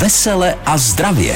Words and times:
Vesele 0.00 0.54
a 0.66 0.78
zdravě. 0.78 1.34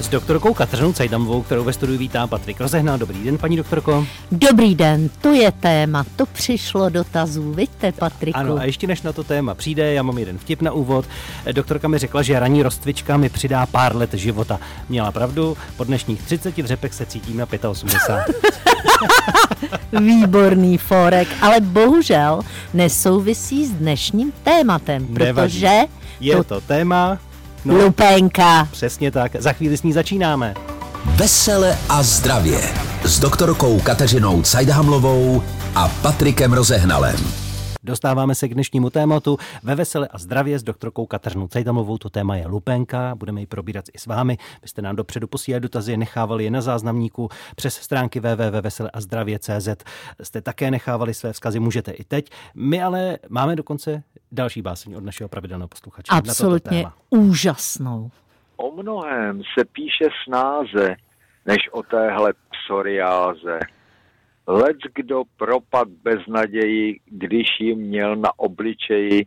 S 0.00 0.08
doktorkou 0.08 0.54
Kateřinou 0.54 0.92
Cajdamovou, 0.92 1.42
kterou 1.42 1.64
ve 1.64 1.72
studiu 1.72 1.98
vítá 1.98 2.26
Patrik 2.26 2.60
Rozehnal. 2.60 2.98
Dobrý 2.98 3.24
den, 3.24 3.38
paní 3.38 3.56
doktorko. 3.56 4.06
Dobrý 4.32 4.74
den, 4.74 5.10
to 5.20 5.32
je 5.32 5.52
téma, 5.52 6.04
to 6.16 6.26
přišlo 6.26 6.88
dotazů, 6.88 7.52
vidíte, 7.52 7.92
Patriku. 7.92 8.38
Ano, 8.38 8.56
a 8.56 8.64
ještě 8.64 8.86
než 8.86 9.02
na 9.02 9.12
to 9.12 9.24
téma 9.24 9.54
přijde, 9.54 9.94
já 9.94 10.02
mám 10.02 10.18
jeden 10.18 10.38
vtip 10.38 10.62
na 10.62 10.72
úvod. 10.72 11.04
Doktorka 11.52 11.88
mi 11.88 11.98
řekla, 11.98 12.22
že 12.22 12.40
ranní 12.40 12.62
rozcvička 12.62 13.16
mi 13.16 13.28
přidá 13.28 13.66
pár 13.66 13.96
let 13.96 14.14
života. 14.14 14.60
Měla 14.88 15.12
pravdu, 15.12 15.56
po 15.76 15.84
dnešních 15.84 16.22
30 16.22 16.62
dřepech 16.62 16.94
se 16.94 17.06
cítím 17.06 17.36
na 17.36 17.46
85. 17.68 18.36
Výborný 20.00 20.78
forek, 20.78 21.28
ale 21.40 21.60
bohužel 21.60 22.40
nesouvisí 22.74 23.66
s 23.66 23.70
dnešním 23.70 24.32
tématem, 24.44 25.06
protože... 25.06 25.66
Nevadí. 25.66 25.90
Je 26.20 26.36
to, 26.36 26.44
to 26.44 26.60
téma 26.60 27.18
No, 27.64 27.74
Lupenka. 27.74 28.68
Přesně 28.70 29.10
tak. 29.10 29.36
Za 29.38 29.52
chvíli 29.52 29.76
s 29.76 29.82
ní 29.82 29.92
začínáme. 29.92 30.54
Vesele 31.04 31.78
a 31.88 32.02
zdravě. 32.02 32.60
S 33.04 33.20
doktorkou 33.20 33.80
Kateřinou 33.80 34.42
Cajdhamlovou 34.42 35.42
a 35.74 35.88
Patrikem 35.88 36.52
Rozehnalem. 36.52 37.43
Dostáváme 37.84 38.34
se 38.34 38.48
k 38.48 38.54
dnešnímu 38.54 38.90
tématu. 38.90 39.36
Ve 39.62 39.74
Vesele 39.74 40.08
a 40.08 40.18
zdravě 40.18 40.58
s 40.58 40.62
doktorkou 40.62 41.06
Kateřinou 41.06 41.48
Cejdamovou. 41.48 41.98
To 41.98 42.10
téma 42.10 42.36
je 42.36 42.46
lupenka. 42.46 43.14
Budeme 43.14 43.40
ji 43.40 43.46
probírat 43.46 43.84
i 43.94 43.98
s 43.98 44.06
vámi. 44.06 44.38
Vy 44.62 44.68
jste 44.68 44.82
nám 44.82 44.96
dopředu 44.96 45.26
posílali 45.26 45.60
dotazy, 45.60 45.96
nechávali 45.96 46.44
je 46.44 46.50
na 46.50 46.60
záznamníku 46.60 47.28
přes 47.56 47.74
stránky 47.74 48.20
www.veseleazdravě.cz. 48.20 49.68
Jste 50.22 50.40
také 50.40 50.70
nechávali 50.70 51.14
své 51.14 51.32
vzkazy, 51.32 51.60
můžete 51.60 51.90
i 51.92 52.04
teď. 52.04 52.30
My 52.54 52.82
ale 52.82 53.18
máme 53.28 53.56
dokonce 53.56 54.02
další 54.32 54.62
báseň 54.62 54.94
od 54.94 55.04
našeho 55.04 55.28
pravidelného 55.28 55.68
posluchače. 55.68 56.12
Absolutně 56.12 56.86
úžasnou. 57.10 58.10
O 58.56 58.82
mnohem 58.82 59.42
se 59.58 59.64
píše 59.64 60.08
snáze, 60.24 60.96
než 61.46 61.58
o 61.72 61.82
téhle 61.82 62.32
psoriáze. 62.50 63.58
Lec 64.46 64.76
kdo 64.94 65.22
propad 65.36 65.88
bez 65.88 66.26
naději, 66.26 67.00
když 67.06 67.46
jim 67.60 67.78
měl 67.78 68.16
na 68.16 68.38
obličeji. 68.38 69.26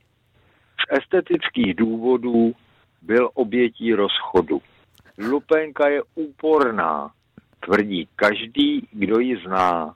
Z 0.79 0.97
estetických 0.97 1.75
důvodů 1.75 2.55
byl 3.01 3.29
obětí 3.33 3.93
rozchodu. 3.93 4.61
Lupenka 5.17 5.87
je 5.87 6.01
úporná, 6.15 7.11
tvrdí 7.65 8.07
každý, 8.15 8.87
kdo 8.91 9.19
ji 9.19 9.37
zná. 9.45 9.95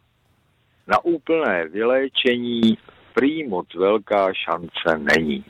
Na 0.88 1.06
úplné 1.06 1.68
vyléčení 1.68 2.78
prý 3.14 3.48
moc 3.48 3.76
velká 3.76 4.34
šance 4.34 4.98
není. 4.98 5.46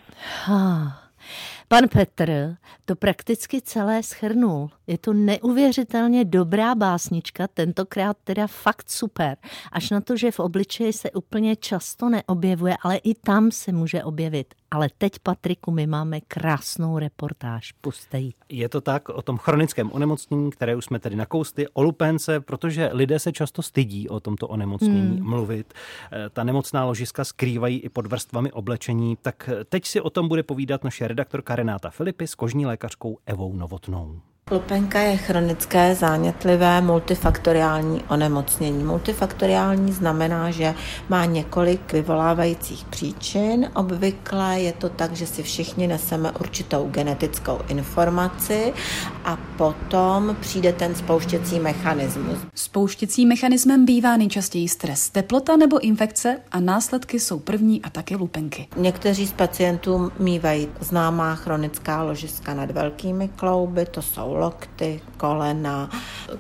Pan 1.71 1.87
Petr 1.87 2.55
to 2.85 2.95
prakticky 2.95 3.61
celé 3.61 4.03
schrnul. 4.03 4.69
Je 4.87 4.97
to 4.97 5.13
neuvěřitelně 5.13 6.25
dobrá 6.25 6.75
básnička, 6.75 7.47
tentokrát 7.47 8.17
teda 8.23 8.47
fakt 8.47 8.89
super. 8.89 9.37
Až 9.71 9.89
na 9.89 10.01
to, 10.01 10.17
že 10.17 10.31
v 10.31 10.39
obličeji 10.39 10.93
se 10.93 11.11
úplně 11.11 11.55
často 11.55 12.09
neobjevuje, 12.09 12.77
ale 12.81 12.97
i 12.97 13.13
tam 13.13 13.51
se 13.51 13.71
může 13.71 14.03
objevit. 14.03 14.53
Ale 14.71 14.89
teď, 14.97 15.19
Patriku, 15.23 15.71
my 15.71 15.87
máme 15.87 16.21
krásnou 16.21 16.99
reportáž. 16.99 17.71
Puste 17.81 18.19
jí. 18.19 18.33
Je 18.49 18.69
to 18.69 18.81
tak 18.81 19.09
o 19.09 19.21
tom 19.21 19.37
chronickém 19.37 19.91
onemocnění, 19.91 20.51
které 20.51 20.75
už 20.75 20.85
jsme 20.85 20.99
tedy 20.99 21.15
nakousli, 21.15 21.67
o 21.67 21.81
lupence, 21.81 22.39
protože 22.39 22.89
lidé 22.93 23.19
se 23.19 23.31
často 23.31 23.61
stydí 23.61 24.09
o 24.09 24.19
tomto 24.19 24.47
onemocnění 24.47 25.17
hmm. 25.17 25.29
mluvit. 25.29 25.73
Eh, 26.11 26.29
ta 26.29 26.43
nemocná 26.43 26.85
ložiska 26.85 27.23
skrývají 27.23 27.79
i 27.79 27.89
pod 27.89 28.07
vrstvami 28.07 28.51
oblečení. 28.51 29.17
Tak 29.21 29.49
teď 29.69 29.85
si 29.85 30.01
o 30.01 30.09
tom 30.09 30.27
bude 30.27 30.43
povídat 30.43 30.83
naše 30.83 31.07
redaktorka 31.07 31.55
Renáta 31.55 31.89
Filipy 31.89 32.27
s 32.27 32.35
kožní 32.35 32.65
lékařkou 32.65 33.17
Evou 33.25 33.55
Novotnou. 33.55 34.21
Lupenka 34.51 34.99
je 34.99 35.17
chronické, 35.17 35.95
zánětlivé, 35.95 36.81
multifaktoriální 36.81 38.03
onemocnění. 38.09 38.83
Multifaktoriální 38.83 39.91
znamená, 39.91 40.51
že 40.51 40.73
má 41.09 41.25
několik 41.25 41.93
vyvolávajících 41.93 42.85
příčin. 42.85 43.69
Obvykle 43.75 44.59
je 44.59 44.73
to 44.73 44.89
tak, 44.89 45.13
že 45.13 45.27
si 45.27 45.43
všichni 45.43 45.87
neseme 45.87 46.31
určitou 46.31 46.89
genetickou 46.89 47.59
informaci 47.67 48.73
a 49.25 49.37
potom 49.57 50.37
přijde 50.39 50.73
ten 50.73 50.95
spouštěcí 50.95 51.59
mechanismus. 51.59 52.37
Spouštěcí 52.55 53.25
mechanismem 53.25 53.85
bývá 53.85 54.17
nejčastěji 54.17 54.69
stres, 54.69 55.09
teplota 55.09 55.57
nebo 55.57 55.79
infekce 55.79 56.37
a 56.51 56.59
následky 56.59 57.19
jsou 57.19 57.39
první 57.39 57.81
a 57.81 57.89
také 57.89 58.15
lupenky. 58.15 58.67
Někteří 58.77 59.27
z 59.27 59.33
pacientů 59.33 60.11
mývají 60.19 60.67
známá 60.79 61.35
chronická 61.35 62.03
ložiska 62.03 62.53
nad 62.53 62.71
velkými 62.71 63.27
klouby, 63.27 63.85
to 63.85 64.01
jsou 64.01 64.30
lokty, 64.33 65.01
kolena, 65.17 65.89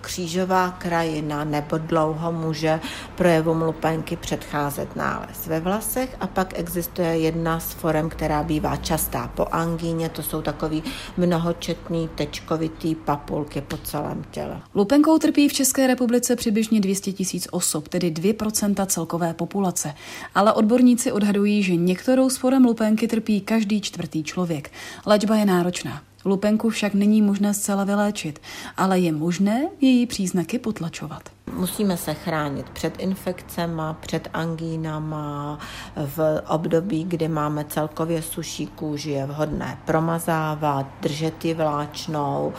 křížová 0.01 0.71
krajina 0.71 1.43
nebo 1.43 1.77
dlouho 1.77 2.31
může 2.31 2.79
projevům 3.15 3.61
lupenky 3.61 4.15
předcházet 4.15 4.95
nález 4.95 5.47
ve 5.47 5.59
vlasech 5.59 6.15
a 6.19 6.27
pak 6.27 6.59
existuje 6.59 7.17
jedna 7.17 7.59
z 7.59 7.71
forem, 7.73 8.09
která 8.09 8.43
bývá 8.43 8.75
častá 8.75 9.27
po 9.27 9.45
angíně, 9.51 10.09
to 10.09 10.23
jsou 10.23 10.41
takový 10.41 10.83
mnohočetný 11.17 12.09
tečkovitý 12.15 12.95
papulky 12.95 13.61
po 13.61 13.77
celém 13.77 14.23
těle. 14.31 14.61
Lupenkou 14.75 15.17
trpí 15.17 15.49
v 15.49 15.53
České 15.53 15.87
republice 15.87 16.35
přibližně 16.35 16.79
200 16.79 17.11
tisíc 17.11 17.47
osob, 17.51 17.87
tedy 17.87 18.11
2% 18.11 18.85
celkové 18.85 19.33
populace. 19.33 19.93
Ale 20.35 20.53
odborníci 20.53 21.11
odhadují, 21.11 21.63
že 21.63 21.75
některou 21.75 22.29
z 22.29 22.37
forem 22.37 22.65
lupenky 22.65 23.07
trpí 23.07 23.41
každý 23.41 23.81
čtvrtý 23.81 24.23
člověk. 24.23 24.71
Léčba 25.05 25.35
je 25.35 25.45
náročná. 25.45 26.01
Lupenku 26.25 26.69
však 26.69 26.93
není 26.93 27.21
možné 27.21 27.53
zcela 27.53 27.83
vyléčit, 27.83 28.41
ale 28.77 28.99
je 28.99 29.11
možné 29.11 29.67
její 29.81 30.05
příznaky 30.05 30.59
potlačovat. 30.59 31.29
Musíme 31.53 31.97
se 31.97 32.13
chránit 32.13 32.69
před 32.69 32.99
infekcemi, 32.99 33.81
před 33.99 34.27
angínama. 34.33 35.59
V 35.95 36.41
období, 36.47 37.03
kdy 37.03 37.27
máme 37.27 37.65
celkově 37.65 38.21
suší 38.21 38.67
kůži, 38.67 39.11
je 39.11 39.25
vhodné 39.25 39.77
promazávat, 39.85 40.87
držet 41.01 41.45
ji 41.45 41.53
vláčnou 41.53 42.53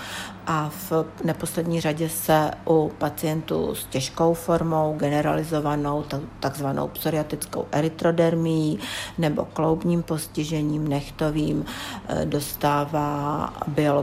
a 0.47 0.69
v 0.69 0.93
neposlední 1.25 1.81
řadě 1.81 2.09
se 2.09 2.51
u 2.67 2.93
pacientů 2.99 3.75
s 3.75 3.85
těžkou 3.85 4.35
formou, 4.35 4.97
generalizovanou, 4.99 6.05
takzvanou 6.41 6.89
psoriatickou 6.89 7.67
erytrodermií 7.73 8.79
nebo 9.19 9.45
kloubním 9.45 10.03
postižením 10.03 10.89
nechtovým 10.89 11.65
eh, 12.09 12.25
dostává 12.25 13.53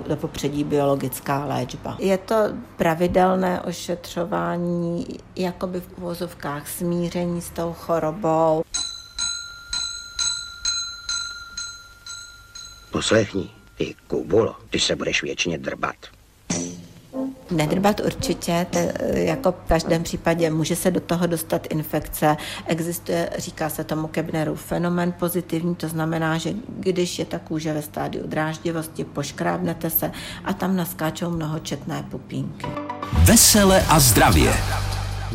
do 0.08 0.16
popředí 0.16 0.64
biologická 0.64 1.46
léčba. 1.46 1.96
Je 2.00 2.18
to 2.18 2.36
pravidelné 2.78 3.62
ošetřování 3.62 5.08
jakoby 5.36 5.82
v 5.82 5.98
uvozovkách 5.98 6.68
smíření 6.68 7.42
s 7.42 7.50
tou 7.50 7.74
chorobou. 7.74 8.64
Poslechni, 12.92 13.50
ty 13.78 13.96
kubulo, 14.08 14.56
ty 14.70 14.80
se 14.80 14.96
budeš 14.96 15.24
věčně 15.24 15.58
drbat. 15.58 15.96
Nedrbat 17.52 18.00
určitě, 18.00 18.68
te, 18.70 18.94
jako 19.14 19.52
v 19.52 19.68
každém 19.68 20.04
případě 20.04 20.50
může 20.50 20.76
se 20.76 20.92
do 20.92 21.00
toho 21.00 21.28
dostat 21.28 21.68
infekce. 21.70 22.38
Existuje, 22.66 23.30
říká 23.38 23.70
se 23.70 23.84
tomu 23.84 24.08
Kebnerův 24.08 24.62
fenomen 24.62 25.12
pozitivní, 25.12 25.76
to 25.76 25.88
znamená, 25.88 26.38
že 26.38 26.54
když 26.80 27.20
je 27.20 27.26
ta 27.26 27.40
kůže 27.40 27.74
ve 27.74 27.82
stádiu 27.82 28.28
dráždivosti, 28.28 29.04
poškrábnete 29.04 29.90
se 29.90 30.12
a 30.46 30.54
tam 30.54 30.76
naskáčou 30.76 31.30
mnohočetné 31.30 32.06
pupínky. 32.12 32.68
Vesele 33.24 33.86
a 33.90 34.00
zdravě. 34.00 34.54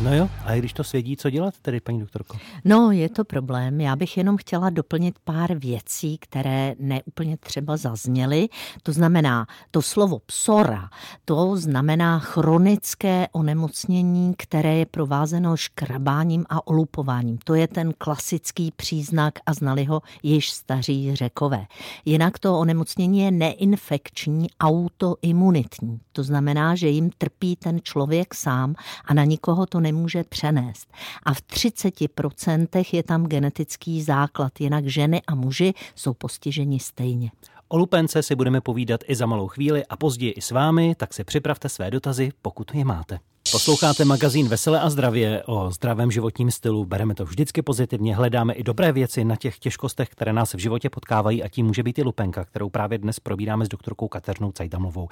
No 0.03 0.15
jo, 0.15 0.29
a 0.45 0.55
když 0.55 0.73
to 0.73 0.83
svědí, 0.83 1.17
co 1.17 1.29
dělat 1.29 1.53
tedy, 1.61 1.79
paní 1.79 1.99
doktorko? 1.99 2.37
No, 2.65 2.91
je 2.91 3.09
to 3.09 3.23
problém. 3.23 3.81
Já 3.81 3.95
bych 3.95 4.17
jenom 4.17 4.37
chtěla 4.37 4.69
doplnit 4.69 5.15
pár 5.23 5.53
věcí, 5.57 6.17
které 6.17 6.75
neúplně 6.79 7.37
třeba 7.37 7.77
zazněly. 7.77 8.49
To 8.83 8.91
znamená, 8.91 9.47
to 9.71 9.81
slovo 9.81 10.19
psora, 10.19 10.89
to 11.25 11.57
znamená 11.57 12.19
chronické 12.19 13.27
onemocnění, 13.31 14.33
které 14.37 14.75
je 14.75 14.85
provázeno 14.85 15.57
škrabáním 15.57 16.45
a 16.49 16.67
olupováním. 16.67 17.37
To 17.43 17.55
je 17.55 17.67
ten 17.67 17.93
klasický 17.97 18.71
příznak 18.75 19.33
a 19.45 19.53
znali 19.53 19.85
ho 19.85 20.01
již 20.23 20.51
staří 20.51 21.15
řekové. 21.15 21.65
Jinak 22.05 22.39
to 22.39 22.59
onemocnění 22.59 23.19
je 23.19 23.31
neinfekční, 23.31 24.47
autoimunitní. 24.59 25.99
To 26.11 26.23
znamená, 26.23 26.75
že 26.75 26.87
jim 26.87 27.09
trpí 27.17 27.55
ten 27.55 27.79
člověk 27.83 28.33
sám 28.33 28.75
a 29.05 29.13
na 29.13 29.23
nikoho 29.23 29.65
to 29.65 29.84
nemůže 29.85 30.23
přenést. 30.23 30.87
A 31.23 31.33
v 31.33 31.41
30% 31.41 32.85
je 32.91 33.03
tam 33.03 33.27
genetický 33.27 34.01
základ, 34.03 34.61
jinak 34.61 34.87
ženy 34.87 35.21
a 35.27 35.35
muži 35.35 35.73
jsou 35.95 36.13
postiženi 36.13 36.79
stejně. 36.79 37.31
O 37.67 37.77
lupence 37.77 38.23
si 38.23 38.35
budeme 38.35 38.61
povídat 38.61 39.01
i 39.07 39.15
za 39.15 39.25
malou 39.25 39.47
chvíli 39.47 39.85
a 39.85 39.97
později 39.97 40.31
i 40.31 40.41
s 40.41 40.51
vámi, 40.51 40.95
tak 40.97 41.13
si 41.13 41.23
připravte 41.23 41.69
své 41.69 41.91
dotazy, 41.91 42.31
pokud 42.41 42.75
je 42.75 42.85
máte. 42.85 43.19
Posloucháte 43.55 44.05
magazín 44.05 44.47
Veselé 44.47 44.79
a 44.79 44.89
zdravě 44.89 45.43
o 45.45 45.71
zdravém 45.71 46.11
životním 46.11 46.51
stylu. 46.51 46.85
Bereme 46.85 47.15
to 47.15 47.25
vždycky 47.25 47.61
pozitivně, 47.61 48.15
hledáme 48.15 48.53
i 48.53 48.63
dobré 48.63 48.91
věci 48.91 49.25
na 49.25 49.35
těch 49.35 49.59
těžkostech, 49.59 50.09
které 50.09 50.33
nás 50.33 50.53
v 50.53 50.57
životě 50.57 50.89
potkávají 50.89 51.43
a 51.43 51.47
tím 51.47 51.65
může 51.65 51.83
být 51.83 51.99
i 51.99 52.03
lupenka, 52.03 52.45
kterou 52.45 52.69
právě 52.69 52.97
dnes 52.97 53.19
probíráme 53.19 53.65
s 53.65 53.69
doktorkou 53.69 54.07
Kateřinou 54.07 54.51
Cajdamovou. 54.51 55.07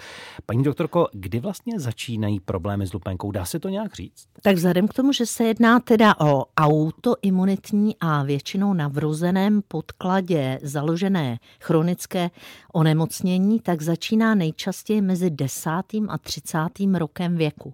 Paní 0.45 0.63
doktorko, 0.63 1.07
kdy 1.13 1.39
vlastně 1.39 1.79
začínají 1.79 2.39
problémy 2.39 2.87
s 2.87 2.93
lupenkou? 2.93 3.31
Dá 3.31 3.45
se 3.45 3.59
to 3.59 3.69
nějak 3.69 3.95
říct? 3.95 4.25
Tak 4.41 4.55
vzhledem 4.55 4.87
k 4.87 4.93
tomu, 4.93 5.13
že 5.13 5.25
se 5.25 5.43
jedná 5.43 5.79
teda 5.79 6.15
o 6.19 6.45
autoimunitní 6.57 7.95
a 7.99 8.23
většinou 8.23 8.73
na 8.73 8.87
vrozeném 8.87 9.61
podkladě 9.67 10.59
založené 10.63 11.39
chronické 11.59 12.29
onemocnění, 12.73 13.59
tak 13.59 13.81
začíná 13.81 14.35
nejčastěji 14.35 15.01
mezi 15.01 15.29
10. 15.29 15.69
a 16.09 16.17
30. 16.17 16.57
rokem 16.97 17.37
věku. 17.37 17.73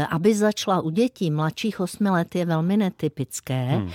E, 0.00 0.06
aby 0.06 0.34
začala 0.34 0.80
u 0.80 0.90
dětí 0.90 1.30
mladších 1.30 1.80
8 1.80 2.06
let 2.06 2.34
je 2.34 2.44
velmi 2.44 2.76
netypické. 2.76 3.66
Hmm. 3.66 3.90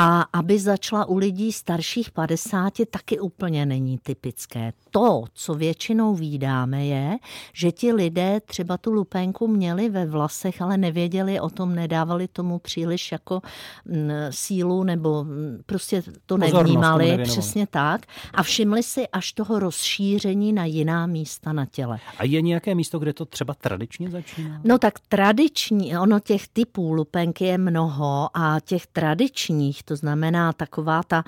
A 0.00 0.22
aby 0.32 0.58
začala 0.58 1.04
u 1.04 1.16
lidí 1.16 1.52
starších 1.52 2.10
50, 2.10 2.72
taky 2.90 3.20
úplně 3.20 3.66
není 3.66 3.98
typické. 3.98 4.72
To, 4.90 5.24
co 5.34 5.54
většinou 5.54 6.14
výdáme, 6.14 6.86
je, 6.86 7.16
že 7.52 7.72
ti 7.72 7.92
lidé 7.92 8.40
třeba 8.40 8.76
tu 8.76 8.92
lupenku 8.92 9.48
měli 9.48 9.88
ve 9.88 10.06
vlasech, 10.06 10.62
ale 10.62 10.76
nevěděli 10.76 11.40
o 11.40 11.50
tom, 11.50 11.74
nedávali 11.74 12.28
tomu 12.28 12.58
příliš 12.58 13.12
jako 13.12 13.40
m, 13.86 14.10
sílu 14.30 14.84
nebo 14.84 15.20
m, 15.20 15.58
prostě 15.66 16.02
to 16.26 16.36
nevnímali, 16.36 17.18
přesně 17.22 17.66
tak. 17.66 18.06
A 18.34 18.42
všimli 18.42 18.82
si 18.82 19.08
až 19.08 19.32
toho 19.32 19.58
rozšíření 19.58 20.52
na 20.52 20.64
jiná 20.64 21.06
místa 21.06 21.52
na 21.52 21.66
těle. 21.66 21.98
A 22.18 22.24
je 22.24 22.42
nějaké 22.42 22.74
místo, 22.74 22.98
kde 22.98 23.12
to 23.12 23.24
třeba 23.24 23.54
tradičně 23.54 24.10
začíná? 24.10 24.60
No 24.64 24.78
tak 24.78 24.94
tradiční, 25.08 25.98
ono 25.98 26.20
těch 26.20 26.48
typů 26.48 26.92
lupenky 26.92 27.44
je 27.44 27.58
mnoho 27.58 28.28
a 28.34 28.60
těch 28.60 28.86
tradičních 28.86 29.87
to 29.88 29.96
znamená 29.96 30.52
taková 30.52 31.02
ta 31.02 31.24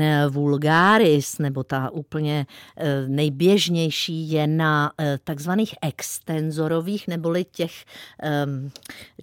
eh, 0.00 0.26
vulgaris, 0.28 1.38
nebo 1.38 1.64
ta 1.64 1.90
úplně 1.90 2.46
eh, 2.76 3.08
nejběžnější 3.08 4.30
je 4.30 4.46
na 4.46 4.92
eh, 5.00 5.18
takzvaných 5.24 5.74
extenzorových, 5.82 7.08
neboli 7.08 7.44
těch 7.44 7.84
ehm, 8.22 8.70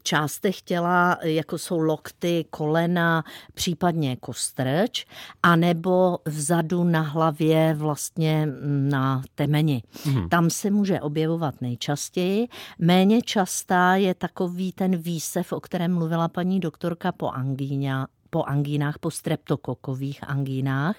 částech 0.03 0.61
těla, 0.61 1.17
jako 1.21 1.57
jsou 1.57 1.79
lokty, 1.79 2.45
kolena, 2.49 3.23
případně 3.53 4.15
kostrč, 4.15 5.05
anebo 5.43 6.17
vzadu 6.25 6.83
na 6.83 7.01
hlavě 7.01 7.73
vlastně 7.73 8.45
mm, 8.45 8.89
na 8.89 9.23
temeni. 9.35 9.83
Hmm. 10.05 10.29
Tam 10.29 10.49
se 10.49 10.71
může 10.71 11.01
objevovat 11.01 11.61
nejčastěji. 11.61 12.47
Méně 12.79 13.21
častá 13.21 13.95
je 13.95 14.13
takový 14.13 14.71
ten 14.71 14.97
výsev, 14.97 15.53
o 15.53 15.59
kterém 15.59 15.93
mluvila 15.93 16.27
paní 16.27 16.59
doktorka 16.59 17.11
po 17.11 17.29
angíně, 17.29 17.93
po 18.31 18.43
angínách, 18.43 18.99
po 18.99 19.11
streptokokových 19.11 20.23
angínách. 20.23 20.95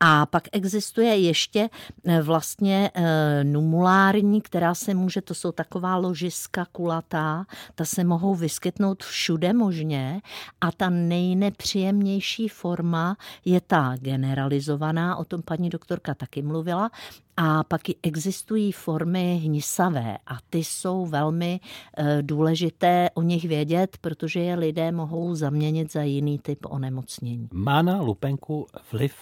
A 0.00 0.26
pak 0.26 0.48
existuje 0.52 1.16
ještě 1.16 1.68
eh, 2.04 2.22
vlastně 2.22 2.90
eh, 2.94 3.44
numulární, 3.44 4.40
která 4.40 4.74
se 4.74 4.94
může, 4.94 5.20
to 5.20 5.34
jsou 5.34 5.52
taková 5.52 5.96
ložiska 5.96 6.66
kulatá, 6.72 7.44
ta 7.74 7.84
se 7.84 8.04
mohou 8.04 8.34
vyskytnout 8.34 9.02
všude 9.02 9.52
možně 9.52 10.20
a 10.60 10.72
ta 10.72 10.90
nejnepříjemnější 10.90 12.48
forma 12.48 13.16
je 13.44 13.60
ta 13.60 13.94
generalizovaná, 13.96 15.16
o 15.16 15.24
tom 15.24 15.42
paní 15.42 15.70
doktorka 15.70 16.14
taky 16.14 16.42
mluvila, 16.42 16.90
a 17.36 17.64
pak 17.64 17.80
existují 18.02 18.72
formy 18.72 19.40
hnisavé 19.44 20.18
a 20.26 20.38
ty 20.50 20.58
jsou 20.58 21.06
velmi 21.06 21.60
eh, 21.96 22.18
důležité 22.22 23.10
o 23.14 23.22
nich 23.22 23.44
vědět, 23.44 23.96
protože 24.00 24.40
je 24.40 24.54
lidé 24.54 24.92
mohou 24.92 25.34
zaměnit 25.34 25.92
za 25.92 26.02
jiný 26.02 26.38
typ 26.38 26.58
onemocnění. 26.68 27.48
Má 27.52 27.82
na 27.82 28.00
lupenku 28.00 28.66
vliv 28.92 29.14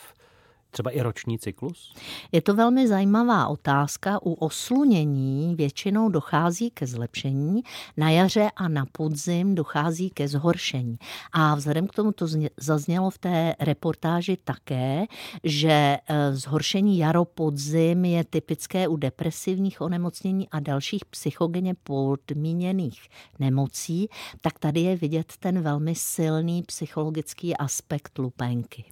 třeba 0.74 0.90
i 0.90 1.00
roční 1.00 1.38
cyklus? 1.38 1.94
Je 2.32 2.42
to 2.42 2.54
velmi 2.54 2.88
zajímavá 2.88 3.46
otázka. 3.46 4.22
U 4.22 4.32
oslunění 4.32 5.54
většinou 5.54 6.08
dochází 6.08 6.70
ke 6.70 6.86
zlepšení, 6.86 7.62
na 7.96 8.10
jaře 8.10 8.50
a 8.56 8.68
na 8.68 8.86
podzim 8.92 9.54
dochází 9.54 10.10
ke 10.10 10.28
zhoršení. 10.28 10.98
A 11.32 11.54
vzhledem 11.54 11.86
k 11.86 11.94
tomu 11.94 12.12
to 12.12 12.26
zaznělo 12.56 13.10
v 13.10 13.18
té 13.18 13.54
reportáži 13.60 14.38
také, 14.44 15.04
že 15.44 15.70
e, 15.70 15.98
zhoršení 16.36 16.98
jaro-podzim 16.98 18.04
je 18.04 18.24
typické 18.24 18.88
u 18.88 18.96
depresivních 18.96 19.80
onemocnění 19.80 20.48
a 20.48 20.60
dalších 20.60 21.04
psychogeně 21.04 21.74
podmíněných 21.74 23.08
nemocí, 23.38 24.08
tak 24.40 24.58
tady 24.58 24.80
je 24.80 24.96
vidět 24.96 25.32
ten 25.38 25.62
velmi 25.62 25.94
silný 25.94 26.62
psychologický 26.62 27.56
aspekt 27.56 28.18
lupenky. 28.18 28.84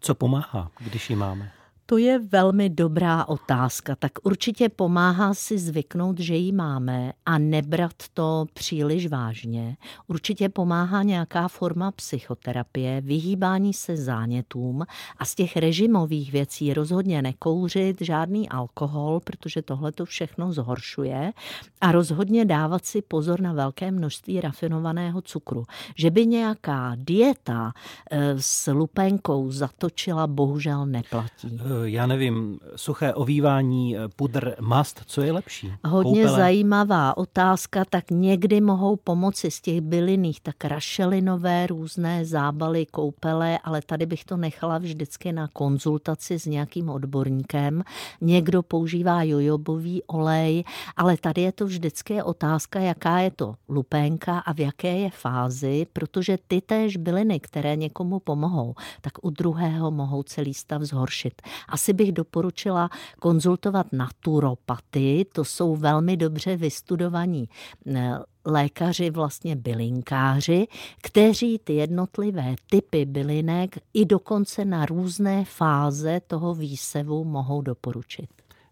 Co 0.00 0.14
pomáhá, 0.14 0.70
když 0.80 1.10
ji 1.10 1.16
máme? 1.16 1.52
To 1.90 1.98
je 1.98 2.18
velmi 2.18 2.70
dobrá 2.70 3.24
otázka. 3.28 3.96
Tak 3.96 4.12
určitě 4.22 4.68
pomáhá 4.68 5.34
si 5.34 5.58
zvyknout, 5.58 6.18
že 6.18 6.34
ji 6.34 6.52
máme 6.52 7.12
a 7.26 7.38
nebrat 7.38 7.92
to 8.14 8.46
příliš 8.54 9.06
vážně. 9.06 9.76
Určitě 10.06 10.48
pomáhá 10.48 11.02
nějaká 11.02 11.48
forma 11.48 11.92
psychoterapie, 11.92 13.00
vyhýbání 13.00 13.74
se 13.74 13.96
zánětům 13.96 14.82
a 15.18 15.24
z 15.24 15.34
těch 15.34 15.56
režimových 15.56 16.32
věcí 16.32 16.74
rozhodně 16.74 17.22
nekouřit 17.22 18.00
žádný 18.00 18.48
alkohol, 18.48 19.20
protože 19.20 19.62
tohle 19.62 19.92
to 19.92 20.04
všechno 20.04 20.52
zhoršuje 20.52 21.32
a 21.80 21.92
rozhodně 21.92 22.44
dávat 22.44 22.84
si 22.86 23.02
pozor 23.02 23.40
na 23.40 23.52
velké 23.52 23.90
množství 23.90 24.40
rafinovaného 24.40 25.22
cukru. 25.22 25.64
Že 25.96 26.10
by 26.10 26.26
nějaká 26.26 26.92
dieta 26.96 27.72
eh, 28.10 28.34
s 28.38 28.72
lupenkou 28.72 29.50
zatočila, 29.50 30.26
bohužel 30.26 30.86
neplatí. 30.86 31.58
Já 31.84 32.06
nevím, 32.06 32.58
suché 32.76 33.14
ovývání, 33.14 33.96
eh, 33.96 34.00
pudr, 34.16 34.54
mast, 34.60 35.02
co 35.06 35.22
je 35.22 35.32
lepší? 35.32 35.72
Hodně 35.84 36.22
Koupele? 36.22 36.38
zajímavá 36.38 37.16
otázka, 37.16 37.84
tak 37.90 38.10
někdy 38.10 38.60
mohou 38.60 38.96
pomoci 38.96 39.50
z 39.50 39.60
těch 39.60 39.80
bylinných, 39.80 40.40
tak 40.40 40.64
rašelinové 40.64 41.66
různé 41.66 42.24
zábaly, 42.24 42.86
koupele, 42.86 43.58
ale 43.64 43.82
tady 43.82 44.06
bych 44.06 44.24
to 44.24 44.36
nechala 44.36 44.78
vždycky 44.78 45.32
na 45.32 45.48
konzultaci 45.48 46.38
s 46.38 46.46
nějakým 46.46 46.90
odborníkem. 46.90 47.82
Někdo 48.20 48.62
používá 48.62 49.22
jojobový 49.22 50.02
olej, 50.02 50.64
ale 50.96 51.16
tady 51.16 51.42
je 51.42 51.52
to 51.52 51.66
vždycky 51.66 52.22
otázka, 52.22 52.80
jaká 52.80 53.18
je 53.18 53.30
to 53.30 53.54
lupénka 53.68 54.38
a 54.38 54.52
v 54.52 54.60
jaké 54.60 54.98
je 54.98 55.10
fázi, 55.10 55.86
protože 55.92 56.38
ty 56.48 56.60
též 56.60 56.96
byliny, 56.96 57.40
které 57.40 57.76
někomu 57.76 58.20
pomohou, 58.20 58.74
tak 59.00 59.12
u 59.22 59.30
druhého 59.30 59.90
mohou 59.90 60.22
celý 60.22 60.54
stav 60.54 60.82
zhoršit. 60.82 61.42
Asi 61.68 61.92
bych 61.92 62.12
doporučila 62.12 62.90
konzultovat 63.18 63.86
naturopaty, 63.92 65.26
to 65.32 65.44
jsou 65.44 65.76
velmi 65.76 66.16
dobře 66.16 66.56
vystudovaní 66.56 67.48
eh, 67.94 68.18
lékaři, 68.44 69.10
vlastně 69.10 69.56
bylinkáři, 69.56 70.66
kteří 71.02 71.58
ty 71.58 71.72
jednotlivé 71.72 72.54
typy 72.70 73.04
bylinek 73.04 73.78
i 73.94 74.04
dokonce 74.04 74.64
na 74.64 74.86
různé 74.86 75.44
fáze 75.44 76.20
toho 76.26 76.54
výsevu 76.54 77.24
mohou 77.24 77.62
doporučit. 77.62 78.28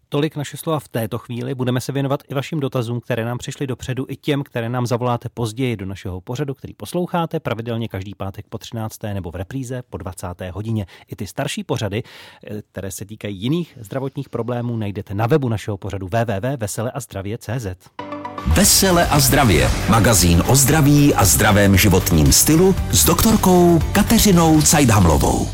Tolik 0.09 0.35
naše 0.35 0.57
slova 0.57 0.79
v 0.79 0.87
této 0.87 1.17
chvíli. 1.17 1.55
Budeme 1.55 1.81
se 1.81 1.91
věnovat 1.91 2.23
i 2.29 2.33
vašim 2.33 2.59
dotazům, 2.59 3.01
které 3.01 3.25
nám 3.25 3.37
přišly 3.37 3.67
dopředu, 3.67 4.05
i 4.09 4.15
těm, 4.15 4.43
které 4.43 4.69
nám 4.69 4.87
zavoláte 4.87 5.29
později 5.29 5.75
do 5.75 5.85
našeho 5.85 6.21
pořadu, 6.21 6.53
který 6.53 6.73
posloucháte 6.73 7.39
pravidelně 7.39 7.87
každý 7.87 8.15
pátek 8.15 8.45
po 8.49 8.57
13. 8.57 9.03
nebo 9.03 9.31
v 9.31 9.35
repríze 9.35 9.81
po 9.89 9.97
20. 9.97 10.27
hodině. 10.51 10.85
I 11.07 11.15
ty 11.15 11.27
starší 11.27 11.63
pořady, 11.63 12.03
eh, 12.03 12.61
které 12.71 12.91
se 12.91 13.05
týkají 13.05 13.41
jiných 13.41 13.77
zdravotních 13.81 14.29
problémů, 14.29 14.77
najdete 14.77 15.13
na 15.13 15.27
webu 15.27 15.49
našeho 15.49 15.77
pořadu 15.77 16.07
www.veseleazdravě.cz. 16.07 17.67
Vesele 18.47 19.07
a 19.07 19.19
zdravě. 19.19 19.69
Magazín 19.89 20.43
o 20.47 20.55
zdraví 20.55 21.13
a 21.13 21.25
zdravém 21.25 21.77
životním 21.77 22.33
stylu 22.33 22.75
s 22.91 23.05
doktorkou 23.05 23.79
Kateřinou 23.93 24.61
Cajdhamlovou. 24.61 25.47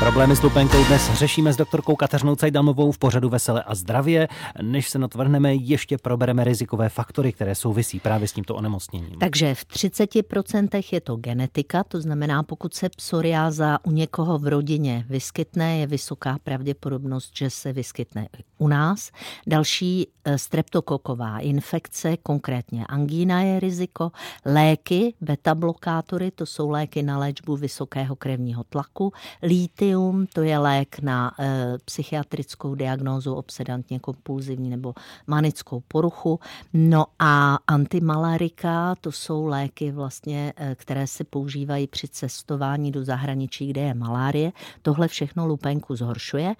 Problémy 0.00 0.36
s 0.36 0.42
lupenkou 0.42 0.84
dnes 0.84 1.12
řešíme 1.12 1.52
s 1.52 1.56
doktorkou 1.56 1.96
Kateřinou 1.96 2.36
Cajdamovou 2.36 2.92
v 2.92 2.98
pořadu 2.98 3.28
Vesele 3.28 3.62
a 3.62 3.74
zdravě. 3.74 4.28
Než 4.62 4.88
se 4.88 4.98
natvrhneme, 4.98 5.54
ještě 5.54 5.98
probereme 5.98 6.44
rizikové 6.44 6.88
faktory, 6.88 7.32
které 7.32 7.54
souvisí 7.54 8.00
právě 8.00 8.28
s 8.28 8.32
tímto 8.32 8.54
onemocněním. 8.54 9.18
Takže 9.18 9.54
v 9.54 9.64
30% 9.64 10.84
je 10.92 11.00
to 11.00 11.16
genetika, 11.16 11.84
to 11.84 12.00
znamená, 12.00 12.42
pokud 12.42 12.74
se 12.74 12.88
psoriáza 12.88 13.78
u 13.82 13.90
někoho 13.90 14.38
v 14.38 14.46
rodině 14.46 15.04
vyskytne, 15.08 15.78
je 15.78 15.86
vysoká 15.86 16.38
pravděpodobnost, 16.42 17.30
že 17.36 17.50
se 17.50 17.72
vyskytne 17.72 18.28
u 18.58 18.68
nás. 18.68 19.10
Další 19.46 20.08
eh, 20.24 20.38
streptokoková 20.38 21.38
infekce, 21.38 22.16
konkrétně 22.16 22.86
angína 22.86 23.42
je 23.42 23.60
riziko. 23.60 24.10
Léky, 24.44 25.14
beta 25.20 25.54
blokátory, 25.54 26.30
to 26.30 26.46
jsou 26.46 26.70
léky 26.70 27.02
na 27.02 27.18
léčbu 27.18 27.56
vysokého 27.56 28.16
krevního 28.16 28.64
tlaku. 28.64 29.12
Líty 29.42 29.89
Valium, 29.90 30.26
to 30.26 30.42
je 30.42 30.58
lék 30.58 30.98
na 31.02 31.32
e, 31.38 31.78
psychiatrickou 31.84 32.74
diagnózu 32.74 33.34
obsedantně 33.34 33.98
kompulzivní 33.98 34.70
nebo 34.70 34.94
manickou 35.26 35.82
poruchu. 35.88 36.40
No 36.72 37.06
a 37.18 37.58
antimalarika, 37.66 38.94
to 39.00 39.12
jsou 39.12 39.46
léky 39.46 39.90
vlastně, 39.90 40.52
e, 40.56 40.74
které 40.74 41.06
se 41.06 41.24
používají 41.24 41.86
při 41.86 42.08
cestování 42.08 42.92
do 42.92 43.04
zahraničí, 43.04 43.66
kde 43.66 43.80
je 43.80 43.94
malárie. 43.94 44.52
Tohle 44.82 45.08
všechno 45.08 45.46
lupenku 45.46 45.96
zhoršuje. 45.96 46.54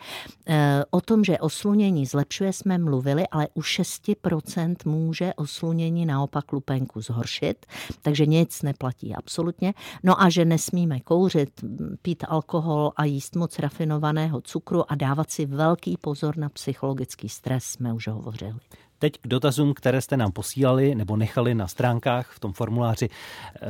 E, 0.47 0.85
o 0.91 1.01
tom, 1.01 1.25
že 1.25 1.39
oslunění 1.39 2.07
zlepšuje, 2.07 2.53
jsme 2.53 2.79
mluvili, 2.79 3.29
ale 3.29 3.49
u 3.55 3.61
6% 3.61 4.77
může 4.85 5.35
oslunění 5.35 6.07
naopak 6.07 6.53
lupenku 6.53 7.01
zhoršit, 7.01 7.67
takže 8.03 8.27
nic 8.27 8.63
neplatí 8.63 9.15
absolutně. 9.15 9.75
No 10.03 10.23
a 10.23 10.29
že 10.29 10.45
nesmíme 10.45 11.01
kouřit, 11.01 11.51
pít 12.03 12.25
alkohol 12.29 12.93
a 12.97 13.05
jíst 13.05 13.20
moc 13.37 13.59
rafinovaného 13.59 14.41
cukru 14.41 14.93
a 14.93 14.95
dávat 14.95 15.31
si 15.31 15.47
velký 15.47 15.97
pozor 15.97 16.37
na 16.37 16.49
psychologický 16.49 17.29
stres, 17.29 17.65
jsme 17.65 17.93
už 17.93 18.09
hovořili. 18.09 18.61
Teď 19.01 19.13
k 19.21 19.29
dotazům, 19.29 19.75
které 19.75 20.01
jste 20.01 20.17
nám 20.17 20.33
posílali 20.33 20.95
nebo 20.95 21.17
nechali 21.17 21.55
na 21.55 21.69
stránkách 21.69 22.31
v 22.31 22.41
tom 22.41 22.53
formuláři 22.53 23.09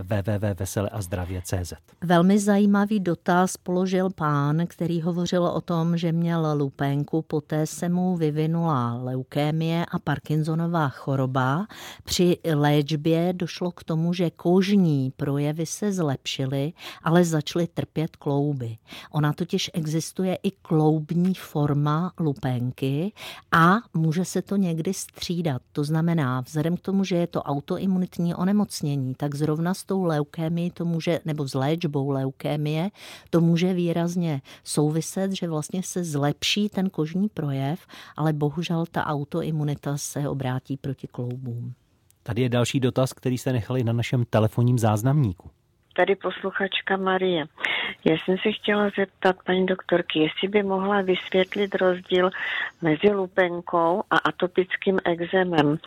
www.veseleazdravě.cz. 0.02 1.72
Velmi 2.04 2.38
zajímavý 2.38 3.00
dotaz 3.00 3.56
položil 3.56 4.10
pán, 4.10 4.66
který 4.66 5.02
hovořil 5.02 5.44
o 5.44 5.60
tom, 5.60 5.96
že 5.96 6.12
měl 6.12 6.54
lupenku, 6.56 7.22
poté 7.22 7.66
se 7.66 7.88
mu 7.88 8.16
vyvinula 8.16 8.94
leukémie 8.94 9.86
a 9.86 9.98
Parkinsonová 9.98 10.88
choroba. 10.88 11.66
Při 12.04 12.38
léčbě 12.54 13.32
došlo 13.32 13.70
k 13.70 13.84
tomu, 13.84 14.14
že 14.14 14.30
kožní 14.30 15.12
projevy 15.16 15.66
se 15.66 15.92
zlepšily, 15.92 16.72
ale 17.02 17.24
začaly 17.24 17.66
trpět 17.66 18.16
klouby. 18.16 18.76
Ona 19.10 19.32
totiž 19.32 19.70
existuje 19.74 20.38
i 20.42 20.50
kloubní 20.50 21.34
forma 21.34 22.12
lupenky 22.20 23.12
a 23.52 23.76
může 23.94 24.24
se 24.24 24.42
to 24.42 24.56
někdy 24.56 24.94
střídat. 25.20 25.62
To 25.72 25.84
znamená, 25.84 26.40
vzhledem 26.40 26.76
k 26.76 26.80
tomu, 26.80 27.04
že 27.04 27.16
je 27.16 27.26
to 27.26 27.42
autoimunitní 27.42 28.34
onemocnění, 28.34 29.14
tak 29.14 29.34
zrovna 29.34 29.74
s 29.74 29.84
tou 29.84 30.04
leukémií 30.04 30.70
to 30.70 30.84
může, 30.84 31.20
nebo 31.24 31.48
s 31.48 31.54
léčbou 31.54 32.10
leukémie, 32.10 32.90
to 33.30 33.40
může 33.40 33.74
výrazně 33.74 34.42
souviset, 34.64 35.32
že 35.32 35.48
vlastně 35.48 35.82
se 35.82 36.04
zlepší 36.04 36.68
ten 36.68 36.90
kožní 36.90 37.28
projev, 37.28 37.86
ale 38.16 38.32
bohužel 38.32 38.84
ta 38.90 39.06
autoimunita 39.06 39.96
se 39.96 40.28
obrátí 40.28 40.76
proti 40.76 41.06
kloubům. 41.06 41.74
Tady 42.22 42.42
je 42.42 42.48
další 42.48 42.80
dotaz, 42.80 43.12
který 43.12 43.38
jste 43.38 43.52
nechali 43.52 43.84
na 43.84 43.92
našem 43.92 44.24
telefonním 44.30 44.78
záznamníku. 44.78 45.50
Tady 45.96 46.16
posluchačka 46.16 46.96
Marie. 46.96 47.44
Já 48.04 48.12
jsem 48.12 48.38
se 48.38 48.52
chtěla 48.52 48.90
zeptat 48.98 49.36
paní 49.46 49.66
doktorky, 49.66 50.18
jestli 50.18 50.48
by 50.48 50.62
mohla 50.62 51.02
vysvětlit 51.02 51.74
rozdíl 51.74 52.30
mezi 52.82 53.10
lupenkou 53.10 54.02
a 54.10 54.18
atopickým 54.18 54.98
exémem. 55.04 55.78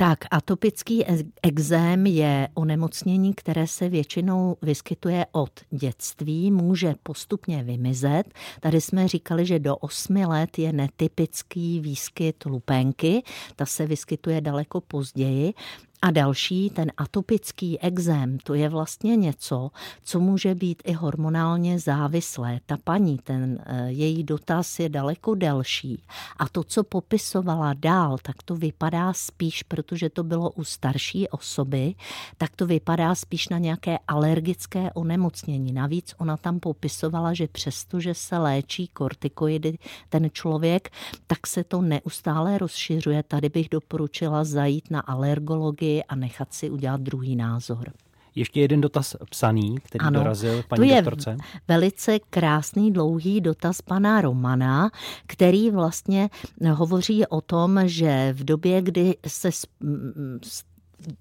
Tak, 0.00 0.18
atopický 0.30 1.04
exém 1.42 2.06
je 2.06 2.48
onemocnění, 2.54 3.34
které 3.34 3.66
se 3.66 3.88
většinou 3.88 4.56
vyskytuje 4.62 5.26
od 5.32 5.50
dětství, 5.70 6.50
může 6.50 6.94
postupně 7.02 7.62
vymizet. 7.62 8.22
Tady 8.60 8.80
jsme 8.80 9.08
říkali, 9.08 9.46
že 9.46 9.58
do 9.58 9.76
8 9.76 10.16
let 10.16 10.58
je 10.58 10.72
netypický 10.72 11.80
výskyt 11.80 12.44
lupenky, 12.44 13.22
ta 13.56 13.66
se 13.66 13.86
vyskytuje 13.86 14.40
daleko 14.40 14.80
později 14.80 15.54
a 16.02 16.10
další, 16.10 16.70
ten 16.70 16.92
atopický 16.96 17.80
exém, 17.80 18.38
to 18.38 18.54
je 18.54 18.68
vlastně 18.68 19.16
něco, 19.16 19.70
co 20.02 20.20
může 20.20 20.54
být 20.54 20.82
i 20.86 20.92
hormonálně 20.92 21.78
závislé. 21.78 22.60
Ta 22.66 22.76
paní, 22.84 23.18
ten 23.18 23.58
eh, 23.66 23.90
její 23.90 24.24
dotaz 24.24 24.78
je 24.78 24.88
daleko 24.88 25.34
delší. 25.34 26.02
A 26.36 26.48
to, 26.48 26.64
co 26.64 26.84
popisovala 26.84 27.74
dál, 27.74 28.18
tak 28.22 28.42
to 28.42 28.56
vypadá 28.56 29.12
spíš, 29.12 29.62
protože 29.62 30.10
to 30.10 30.24
bylo 30.24 30.50
u 30.50 30.64
starší 30.64 31.28
osoby, 31.28 31.94
tak 32.38 32.56
to 32.56 32.66
vypadá 32.66 33.14
spíš 33.14 33.48
na 33.48 33.58
nějaké 33.58 33.98
alergické 34.08 34.92
onemocnění. 34.92 35.72
Navíc 35.72 36.14
ona 36.18 36.36
tam 36.36 36.60
popisovala, 36.60 37.34
že 37.34 37.48
přesto, 37.48 38.00
že 38.00 38.14
se 38.14 38.38
léčí 38.38 38.88
kortikoidy 38.88 39.78
ten 40.08 40.30
člověk, 40.32 40.90
tak 41.26 41.46
se 41.46 41.64
to 41.64 41.82
neustále 41.82 42.58
rozšiřuje. 42.58 43.22
Tady 43.22 43.48
bych 43.48 43.68
doporučila 43.68 44.44
zajít 44.44 44.90
na 44.90 45.00
alergologii 45.00 45.89
a 46.08 46.14
nechat 46.14 46.54
si 46.54 46.70
udělat 46.70 47.00
druhý 47.00 47.36
názor. 47.36 47.92
Ještě 48.34 48.60
jeden 48.60 48.80
dotaz 48.80 49.16
psaný, 49.30 49.74
který 49.82 50.06
ano, 50.06 50.20
dorazil 50.20 50.62
paní 50.68 50.88
to 50.88 50.94
je 50.94 51.02
doktorce. 51.02 51.36
velice 51.68 52.18
krásný, 52.30 52.92
dlouhý 52.92 53.40
dotaz 53.40 53.82
pana 53.82 54.20
Romana, 54.20 54.90
který 55.26 55.70
vlastně 55.70 56.30
hovoří 56.72 57.26
o 57.26 57.40
tom, 57.40 57.80
že 57.84 58.32
v 58.32 58.44
době, 58.44 58.82
kdy 58.82 59.16
se 59.26 59.50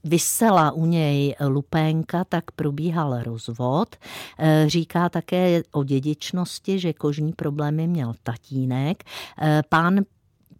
vysela 0.03 0.71
u 0.71 0.85
něj 0.85 1.35
lupénka, 1.47 2.23
tak 2.23 2.51
probíhal 2.51 3.23
rozvod. 3.23 3.95
E, 4.39 4.69
říká 4.69 5.09
také 5.09 5.61
o 5.71 5.83
dědičnosti, 5.83 6.79
že 6.79 6.93
kožní 6.93 7.33
problémy 7.33 7.87
měl 7.87 8.13
tatínek. 8.23 9.03
E, 9.41 9.63
pán 9.69 9.99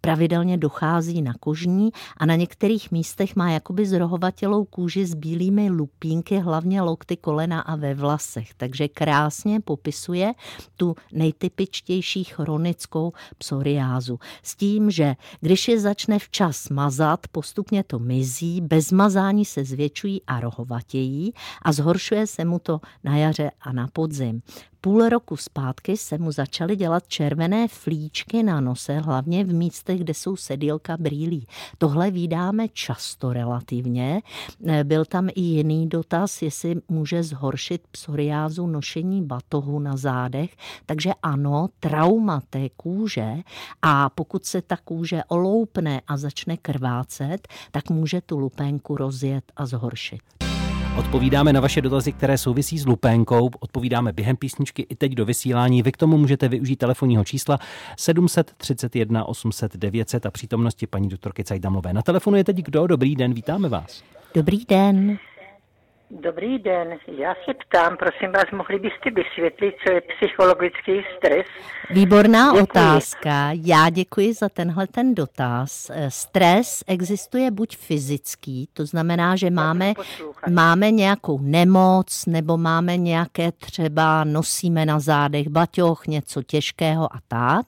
pravidelně 0.00 0.56
dochází 0.56 1.22
na 1.22 1.34
kožní 1.40 1.90
a 2.16 2.26
na 2.26 2.36
některých 2.36 2.90
místech 2.90 3.36
má 3.36 3.50
jakoby 3.50 3.86
zrohovatělou 3.86 4.64
kůži 4.64 5.06
s 5.06 5.14
bílými 5.14 5.70
lupínky, 5.70 6.38
hlavně 6.38 6.82
lokty, 6.82 7.16
kolena 7.16 7.60
a 7.60 7.76
ve 7.76 7.94
vlasech. 7.94 8.54
Takže 8.54 8.88
krásně 8.88 9.60
popisuje 9.60 10.32
tu 10.76 10.96
nejtypičtější 11.12 12.24
chronickou 12.24 13.12
psoriázu. 13.38 14.18
S 14.42 14.56
tím, 14.56 14.90
že 14.90 15.14
když 15.40 15.68
je 15.68 15.80
začne 15.80 16.18
včas 16.18 16.68
mazat, 16.68 17.26
postupně 17.32 17.84
to 17.84 17.98
mizí, 17.98 18.60
bez 18.60 18.92
mazání 18.92 19.44
se 19.44 19.64
zvětšují 19.64 20.22
a 20.26 20.40
rohovatějí 20.40 21.32
a 21.62 21.72
zhoršuje 21.72 22.26
se 22.26 22.44
mu 22.44 22.58
to 22.58 22.80
na 23.04 23.16
jaře 23.16 23.50
a 23.60 23.72
na 23.72 23.88
podzim 23.92 24.42
půl 24.80 25.08
roku 25.08 25.36
zpátky 25.36 25.96
se 25.96 26.18
mu 26.18 26.32
začaly 26.32 26.76
dělat 26.76 27.08
červené 27.08 27.68
flíčky 27.68 28.42
na 28.42 28.60
nose, 28.60 28.98
hlavně 28.98 29.44
v 29.44 29.52
místech, 29.52 30.00
kde 30.00 30.14
jsou 30.14 30.36
sedílka 30.36 30.96
brýlí. 30.96 31.46
Tohle 31.78 32.10
vydáme 32.10 32.68
často 32.68 33.32
relativně. 33.32 34.22
E, 34.66 34.84
byl 34.84 35.04
tam 35.04 35.28
i 35.28 35.40
jiný 35.40 35.88
dotaz, 35.88 36.42
jestli 36.42 36.76
může 36.88 37.22
zhoršit 37.22 37.82
psoriázu 37.90 38.66
nošení 38.66 39.22
batohu 39.22 39.78
na 39.78 39.96
zádech. 39.96 40.56
Takže 40.86 41.10
ano, 41.22 41.68
trauma 41.80 42.42
té 42.50 42.68
kůže 42.68 43.36
a 43.82 44.10
pokud 44.10 44.44
se 44.44 44.62
ta 44.62 44.76
kůže 44.76 45.22
oloupne 45.28 46.00
a 46.06 46.16
začne 46.16 46.56
krvácet, 46.56 47.48
tak 47.70 47.90
může 47.90 48.20
tu 48.20 48.38
lupenku 48.38 48.96
rozjet 48.96 49.44
a 49.56 49.66
zhoršit. 49.66 50.39
Odpovídáme 50.98 51.52
na 51.52 51.60
vaše 51.60 51.80
dotazy, 51.80 52.12
které 52.12 52.38
souvisí 52.38 52.78
s 52.78 52.86
lupénkou. 52.86 53.50
Odpovídáme 53.60 54.12
během 54.12 54.36
písničky 54.36 54.86
i 54.88 54.96
teď 54.96 55.12
do 55.12 55.24
vysílání. 55.24 55.82
Vy 55.82 55.92
k 55.92 55.96
tomu 55.96 56.18
můžete 56.18 56.48
využít 56.48 56.76
telefonního 56.76 57.24
čísla 57.24 57.58
731 57.98 59.24
800 59.24 59.76
900 59.76 60.26
a 60.26 60.30
přítomnosti 60.30 60.86
paní 60.86 61.08
doktorky 61.08 61.44
Cajdamové. 61.44 61.92
Na 61.92 62.02
telefonu 62.02 62.36
je 62.36 62.44
teď 62.44 62.56
kdo? 62.56 62.86
Dobrý 62.86 63.16
den, 63.16 63.34
vítáme 63.34 63.68
vás. 63.68 64.02
Dobrý 64.34 64.64
den. 64.68 65.18
Dobrý 66.12 66.58
den, 66.58 66.98
já 67.18 67.34
se 67.34 67.54
ptám, 67.54 67.96
prosím 67.96 68.32
vás, 68.32 68.44
mohli 68.52 68.78
byste 68.78 69.10
vysvětlit, 69.10 69.74
co 69.86 69.92
je 69.92 70.00
psychologický 70.00 70.92
stres? 71.16 71.46
Výborná 71.90 72.52
děkuji. 72.52 72.62
otázka. 72.62 73.50
Já 73.52 73.90
děkuji 73.90 74.34
za 74.34 74.48
tenhle 74.48 74.86
ten 74.86 75.14
dotaz. 75.14 75.90
Stres 76.08 76.84
existuje 76.86 77.50
buď 77.50 77.76
fyzický, 77.76 78.68
to 78.72 78.86
znamená, 78.86 79.36
že 79.36 79.50
máme, 79.50 79.92
máme 80.50 80.90
nějakou 80.90 81.38
nemoc 81.42 82.26
nebo 82.26 82.56
máme 82.56 82.96
nějaké 82.96 83.52
třeba 83.52 84.24
nosíme 84.24 84.86
na 84.86 85.00
zádech 85.00 85.48
baťoch, 85.48 86.06
něco 86.06 86.42
těžkého 86.42 87.04
a 87.04 87.18
tak. 87.28 87.66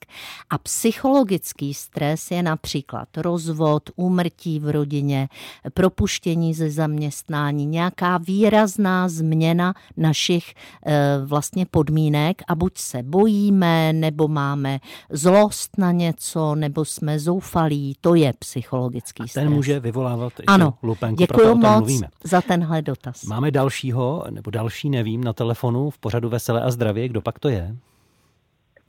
A 0.50 0.58
psychologický 0.58 1.75
stres 1.75 2.30
je 2.30 2.42
například 2.42 3.08
rozvod, 3.16 3.82
úmrtí 3.96 4.61
v 4.61 4.70
rodině, 4.70 5.28
propuštění 5.75 6.54
ze 6.54 6.70
zaměstnání, 6.70 7.66
nějaká 7.66 8.18
výrazná 8.32 9.08
změna 9.08 9.74
našich 9.96 10.54
eh, 10.86 11.18
vlastně 11.24 11.66
podmínek 11.66 12.42
a 12.48 12.54
buď 12.54 12.78
se 12.78 13.02
bojíme, 13.02 13.92
nebo 13.92 14.28
máme 14.28 14.78
zlost 15.10 15.78
na 15.78 15.92
něco, 15.92 16.54
nebo 16.54 16.84
jsme 16.84 17.18
zoufalí, 17.18 17.96
to 18.00 18.14
je 18.14 18.32
psychologický 18.38 19.28
stres. 19.28 19.44
ten 19.44 19.52
může 19.52 19.80
vyvolávat 19.80 20.32
ano, 20.46 20.74
lupenku, 20.82 21.16
děkuji 21.16 21.54
moc 21.54 21.78
mluvíme. 21.78 22.08
za 22.24 22.40
tenhle 22.40 22.82
dotaz. 22.82 23.24
Máme 23.24 23.50
dalšího, 23.50 24.24
nebo 24.30 24.50
další, 24.50 24.90
nevím, 24.90 25.24
na 25.24 25.32
telefonu 25.32 25.90
v 25.90 25.98
pořadu 25.98 26.28
Veselé 26.28 26.62
a 26.62 26.70
zdravě. 26.70 27.08
Kdo 27.08 27.20
pak 27.20 27.38
to 27.38 27.48
je? 27.48 27.76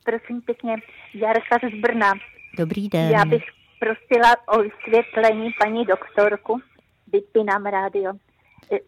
Prosím 0.03 0.41
pěkně, 0.41 0.75
Jarka 1.13 1.57
z 1.77 1.81
Brna. 1.81 2.13
Dobrý 2.57 2.89
den. 2.89 3.11
Já 3.11 3.25
bych 3.25 3.43
prosila 3.79 4.35
o 4.47 4.61
vysvětlení 4.61 5.49
paní 5.63 5.85
doktorku, 5.85 6.59
vypínám 7.13 7.65
rádio 7.65 8.13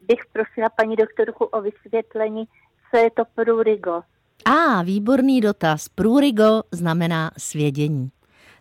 bych 0.08 0.20
prosila 0.34 0.70
paní 0.70 0.96
doktorku 0.96 1.46
o 1.46 1.62
vysvětlení, 1.62 2.46
co 2.91 2.98
je 2.98 3.12
to 3.12 3.24
prurigo. 3.36 4.01
A, 4.46 4.51
ah, 4.51 4.84
výborný 4.84 5.41
dotaz. 5.41 5.89
Prurigo 5.89 6.63
znamená 6.72 7.32
svědění. 7.38 8.12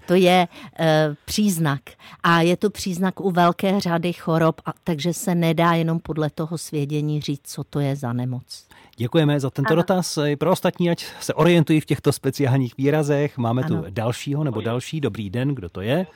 To 0.07 0.15
je 0.15 0.49
e, 0.81 1.17
příznak 1.25 1.81
a 2.23 2.41
je 2.41 2.57
to 2.57 2.71
příznak 2.71 3.21
u 3.21 3.31
velké 3.31 3.81
řady 3.81 4.13
chorob, 4.13 4.61
a, 4.67 4.73
takže 4.85 5.13
se 5.13 5.35
nedá 5.35 5.73
jenom 5.73 6.01
podle 6.01 6.31
toho 6.31 6.59
svědění 6.59 7.21
říct, 7.21 7.41
co 7.45 7.65
to 7.65 7.81
je 7.81 7.97
za 7.97 8.13
nemoc. 8.13 8.69
Děkujeme 8.97 9.41
za 9.41 9.51
tento 9.51 9.73
ano. 9.73 9.83
dotaz. 9.83 10.19
I 10.27 10.37
pro 10.37 10.51
ostatní, 10.53 10.91
ať 10.91 11.07
se 11.21 11.35
orientují 11.35 11.81
v 11.81 11.87
těchto 11.87 12.13
speciálních 12.13 12.77
výrazech. 12.77 13.39
Máme 13.39 13.63
ano. 13.63 13.83
tu 13.83 13.91
dalšího 13.91 14.45
nebo 14.45 14.61
další. 14.61 15.01
Dobrý 15.01 15.31
den, 15.31 15.55
kdo 15.55 15.69
to 15.69 15.81
je? 15.81 16.07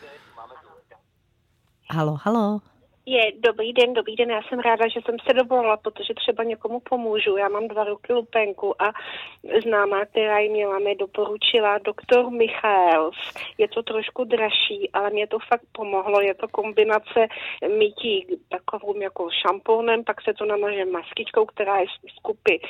Halo, 1.90 2.18
halo. 2.22 2.60
Je, 3.10 3.32
dobrý 3.38 3.72
den, 3.72 3.94
dobrý 3.94 4.16
den, 4.16 4.30
já 4.30 4.42
jsem 4.42 4.58
ráda, 4.58 4.88
že 4.88 5.00
jsem 5.04 5.16
se 5.26 5.32
dovolila, 5.34 5.76
protože 5.76 6.14
třeba 6.14 6.44
někomu 6.44 6.80
pomůžu. 6.80 7.36
Já 7.36 7.48
mám 7.48 7.68
dva 7.68 7.84
roky 7.84 8.12
lupenku 8.12 8.82
a 8.82 8.92
známá, 9.64 10.04
která 10.04 10.38
ji 10.38 10.48
měla, 10.48 10.78
mi 10.78 10.94
doporučila 10.96 11.78
doktor 11.78 12.30
Michaels. 12.30 13.16
Je 13.58 13.68
to 13.68 13.82
trošku 13.82 14.24
dražší, 14.24 14.90
ale 14.92 15.10
mě 15.10 15.26
to 15.26 15.38
fakt 15.48 15.62
pomohlo. 15.72 16.20
Je 16.20 16.34
to 16.34 16.48
kombinace 16.48 17.26
mytí 17.78 18.26
takovým 18.48 19.02
jako 19.02 19.28
šampónem, 19.30 20.04
pak 20.04 20.22
se 20.22 20.34
to 20.34 20.44
namaže 20.44 20.84
maskičkou, 20.84 21.46
která 21.46 21.78
je 21.78 21.86
z 22.16 22.18
kupy 22.22 22.60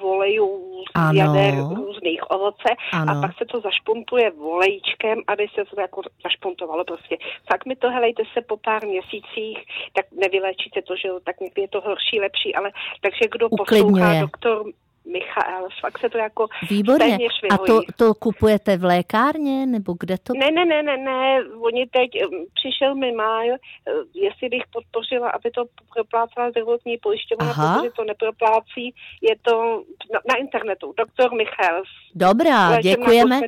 volejů, 0.00 0.82
z 1.12 1.16
jader 1.16 1.54
různých 1.76 2.30
ovoce 2.30 2.68
ano. 2.92 3.12
a 3.12 3.20
pak 3.20 3.38
se 3.38 3.44
to 3.44 3.60
zašpuntuje 3.60 4.30
volejíčkem, 4.30 5.22
aby 5.26 5.46
se 5.54 5.64
to 5.64 5.80
jako 5.80 6.02
zašpuntovalo 6.22 6.84
prostě. 6.84 7.16
Fakt 7.52 7.66
mi 7.66 7.76
to 7.76 7.90
helejte 7.90 8.22
se 8.34 8.40
po 8.42 8.56
pár 8.56 8.86
měsících 8.86 9.58
tak 9.92 10.06
nevylečíte 10.12 10.82
to, 10.82 10.96
že 10.96 11.08
jo, 11.08 11.20
tak 11.24 11.36
je 11.56 11.68
to 11.68 11.80
horší, 11.80 12.20
lepší, 12.20 12.54
ale 12.54 12.70
takže 13.00 13.24
kdo 13.32 13.48
poslouchá 13.48 14.20
doktor 14.20 14.64
Michael, 15.12 15.68
fakt 15.80 15.98
se 15.98 16.10
to 16.10 16.18
jako 16.18 16.46
Výborně. 16.70 17.18
A 17.50 17.58
to, 17.58 17.80
to 17.96 18.14
kupujete 18.14 18.76
v 18.76 18.84
lékárně, 18.84 19.66
nebo 19.66 19.94
kde 20.00 20.18
to? 20.18 20.32
Ne, 20.36 20.50
ne, 20.50 20.64
ne, 20.64 20.82
ne, 20.82 20.96
ne, 20.96 21.44
oni 21.60 21.86
teď, 21.86 22.10
přišel 22.54 22.94
mi 22.94 23.12
mail, 23.12 23.54
eh, 23.54 23.92
jestli 24.14 24.48
bych 24.48 24.62
podpořila, 24.72 25.30
aby 25.30 25.50
to 25.50 25.64
proplácela 25.94 26.50
zdravotní 26.50 26.98
pojišťovna, 26.98 27.46
protože 27.54 27.90
to 27.90 28.04
neproplácí, 28.04 28.94
je 29.22 29.36
to 29.42 29.82
na, 30.12 30.20
na 30.28 30.34
internetu, 30.34 30.94
doktor 30.96 31.34
Michael. 31.34 31.82
Dobrá, 32.14 32.80
děkujeme. 32.80 33.40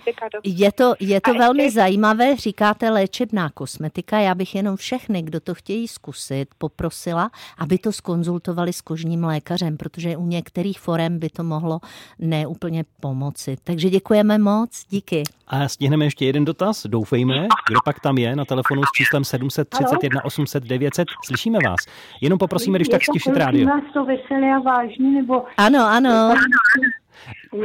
Je 0.44 0.72
to, 0.72 0.94
je 1.00 1.20
to 1.20 1.34
velmi 1.34 1.62
ještě... 1.62 1.80
zajímavé, 1.80 2.36
říkáte 2.36 2.90
léčebná 2.90 3.50
kosmetika, 3.50 4.18
já 4.18 4.34
bych 4.34 4.54
jenom 4.54 4.76
všechny, 4.76 5.22
kdo 5.22 5.40
to 5.40 5.54
chtějí 5.54 5.88
zkusit, 5.88 6.48
poprosila, 6.58 7.30
aby 7.58 7.78
to 7.78 7.92
skonzultovali 7.92 8.72
s 8.72 8.80
kožním 8.80 9.24
lékařem, 9.24 9.76
protože 9.76 10.16
u 10.16 10.26
některých 10.26 10.80
forem 10.80 11.18
by 11.18 11.28
to 11.28 11.42
mohlo 11.48 11.80
neúplně 12.18 12.84
pomoci. 13.00 13.56
Takže 13.64 13.90
děkujeme 13.90 14.38
moc, 14.38 14.84
díky. 14.90 15.22
A 15.46 15.68
stihneme 15.68 16.04
ještě 16.04 16.26
jeden 16.26 16.44
dotaz, 16.44 16.86
doufejme, 16.86 17.34
kdo 17.68 17.80
pak 17.84 18.00
tam 18.00 18.18
je 18.18 18.36
na 18.36 18.44
telefonu 18.44 18.82
s 18.82 18.92
číslem 18.96 19.24
731 19.24 20.24
800 20.24 20.64
900. 20.64 21.08
Slyšíme 21.24 21.58
vás. 21.64 21.80
Jenom 22.20 22.38
poprosíme, 22.38 22.78
když 22.78 22.88
tak 22.88 23.02
stišit 23.02 23.36
rádio. 23.36 23.66
vás 23.66 23.82
to 23.92 24.04
veselé 24.04 24.54
a 24.56 24.58
vážně, 24.58 25.10
nebo... 25.10 25.44
Ano, 25.56 25.86
ano. 25.86 26.34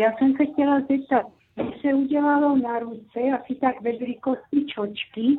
Já 0.02 0.18
jsem 0.18 0.34
se 0.38 0.46
chtěla 0.46 0.80
zeptat, 0.80 1.25
když 1.56 1.82
se 1.82 1.94
udělalo 1.94 2.58
na 2.58 2.80
ruce, 2.80 3.20
asi 3.42 3.56
tak 3.62 3.82
ve 3.82 3.92
velikosti 3.92 4.66
čočky, 4.75 5.38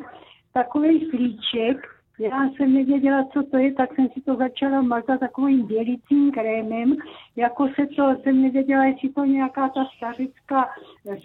takový 0.53 1.11
flíček, 1.11 1.94
já 2.19 2.51
jsem 2.51 2.75
nevěděla, 2.75 3.29
co 3.33 3.43
to 3.43 3.57
je, 3.57 3.73
tak 3.73 3.95
jsem 3.95 4.09
si 4.09 4.21
to 4.21 4.37
začala 4.37 4.83
mazat 4.83 5.21
takovým 5.21 5.67
dělicím 5.67 6.33
krémem. 6.33 6.97
Jako 7.37 7.69
se 7.69 7.87
to, 7.97 8.17
jsem 8.23 8.43
nevěděla, 8.43 8.85
jestli 8.85 9.09
to 9.09 9.25
nějaká 9.25 9.69
ta 9.69 9.85
stařická 9.97 10.69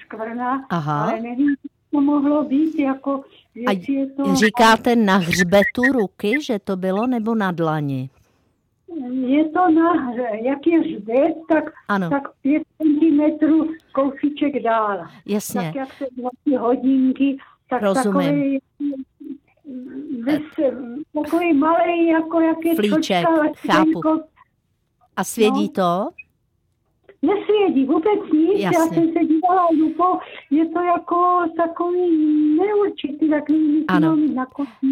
skvrna, 0.02 0.66
Aha. 0.70 1.04
ale 1.04 1.22
nevím, 1.22 1.56
co 1.62 1.68
to 1.92 2.02
mohlo 2.02 2.44
být, 2.44 2.80
jako 2.80 3.24
A 3.68 3.72
je 3.88 4.08
to... 4.08 4.36
říkáte 4.36 4.96
na 4.96 5.18
hřbetu 5.18 5.82
ruky, 5.94 6.44
že 6.44 6.60
to 6.60 6.78
bylo, 6.78 7.08
nebo 7.08 7.36
na 7.36 7.52
dlani? 7.52 8.10
Je 9.12 9.50
to 9.50 9.72
na, 9.72 10.14
jak 10.44 10.68
je 10.68 10.80
hřbet, 10.80 11.34
tak, 11.50 11.64
ano. 11.88 12.10
tak 12.10 12.24
5 12.42 12.64
cm 12.78 13.22
kousíček 13.92 14.64
dál. 14.64 15.08
Jasně. 15.26 15.62
Tak 15.62 15.76
jak 15.76 15.94
se 15.94 16.06
hodinky, 16.58 17.38
tak 17.70 17.82
Rozumím. 17.82 18.60
Takový 20.26 20.74
takový 21.24 21.54
malý, 21.54 22.08
jako 22.08 22.40
jak 22.40 22.66
je 22.66 22.76
Flíček, 22.76 23.26
čočka, 23.28 23.54
chápu. 23.56 24.02
A 25.16 25.24
svědí 25.24 25.64
no. 25.64 25.70
to? 25.74 26.10
Nesvědí 27.22 27.86
vůbec 27.86 28.20
nic, 28.34 28.62
Jasně. 28.62 28.78
já 28.78 28.86
jsem 28.86 29.14
se 29.14 29.26
dívala 29.26 29.68
lupou, 29.82 30.20
je 30.52 30.66
to 30.70 30.82
jako 30.82 31.40
takový 31.58 32.58
neurčitý, 32.58 33.30
takový 33.30 33.86
ano. 33.88 34.18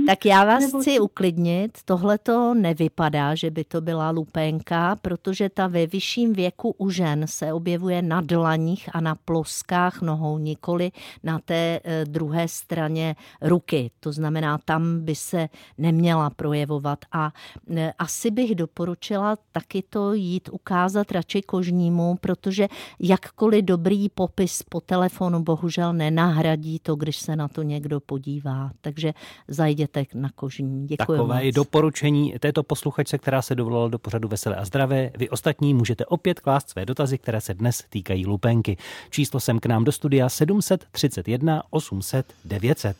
Tak 0.08 0.26
já 0.26 0.46
vás 0.46 0.66
nebo... 0.66 0.80
chci 0.80 1.00
uklidnit, 1.00 1.72
tohle 1.86 2.18
to 2.18 2.54
nevypadá, 2.54 3.36
že 3.36 3.52
by 3.52 3.63
to 3.63 3.82
byla 3.82 4.10
lupénka, 4.10 4.96
protože 5.02 5.50
ta 5.50 5.68
ve 5.68 5.88
vyšším 5.88 6.34
věku 6.34 6.76
u 6.78 6.90
žen 6.90 7.28
se 7.28 7.54
objevuje 7.54 8.02
na 8.02 8.22
dlaních 8.22 8.90
a 8.94 9.02
na 9.02 9.16
ploskách 9.26 10.02
nohou, 10.02 10.38
nikoli 10.38 10.92
na 11.24 11.40
té 11.40 11.80
e, 11.84 12.06
druhé 12.06 12.48
straně 12.48 13.16
ruky. 13.42 13.92
To 14.00 14.12
znamená, 14.12 14.58
tam 14.66 15.00
by 15.00 15.16
se 15.16 15.48
neměla 15.78 16.30
projevovat 16.30 17.00
a 17.12 17.32
e, 17.76 17.94
asi 18.00 18.32
bych 18.32 18.56
doporučila 18.56 19.36
taky 19.52 19.84
to 19.90 20.13
jít 20.13 20.50
ukázat 20.52 21.12
radši 21.12 21.42
kožnímu, 21.42 22.16
protože 22.17 22.67
jakkoliv 22.99 23.65
dobrý 23.65 24.10
popis 24.10 24.63
po 24.63 24.82
telefonu 24.82 25.43
bohužel 25.43 25.93
nenahradí 25.93 26.80
to, 26.80 26.95
když 26.95 27.17
se 27.17 27.36
na 27.36 27.47
to 27.47 27.63
někdo 27.63 27.99
podívá. 27.99 28.71
Takže 28.82 29.13
zajděte 29.47 30.06
na 30.13 30.30
kožní. 30.36 30.88
Děkuji 30.88 31.17
Takové 31.17 31.45
moc. 31.45 31.53
doporučení 31.53 32.34
této 32.39 32.63
posluchačce, 32.63 33.17
která 33.17 33.41
se 33.41 33.56
dovolala 33.56 33.88
do 33.88 33.99
pořadu 33.99 34.27
Veselé 34.27 34.56
a 34.56 34.65
zdravé. 34.65 35.12
Vy 35.17 35.30
ostatní 35.30 35.73
můžete 35.73 36.06
opět 36.06 36.39
klást 36.39 36.69
své 36.69 36.86
dotazy, 36.86 37.17
které 37.17 37.41
se 37.41 37.53
dnes 37.53 37.84
týkají 37.89 38.25
lupenky. 38.25 38.77
Číslo 39.10 39.39
sem 39.39 39.60
k 39.60 39.65
nám 39.65 39.84
do 39.84 39.91
studia 39.91 40.30
731 40.30 41.63
800 41.69 42.34
900. 42.45 42.97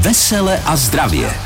Vesele 0.00 0.62
a 0.62 0.76
zdravě. 0.76 1.45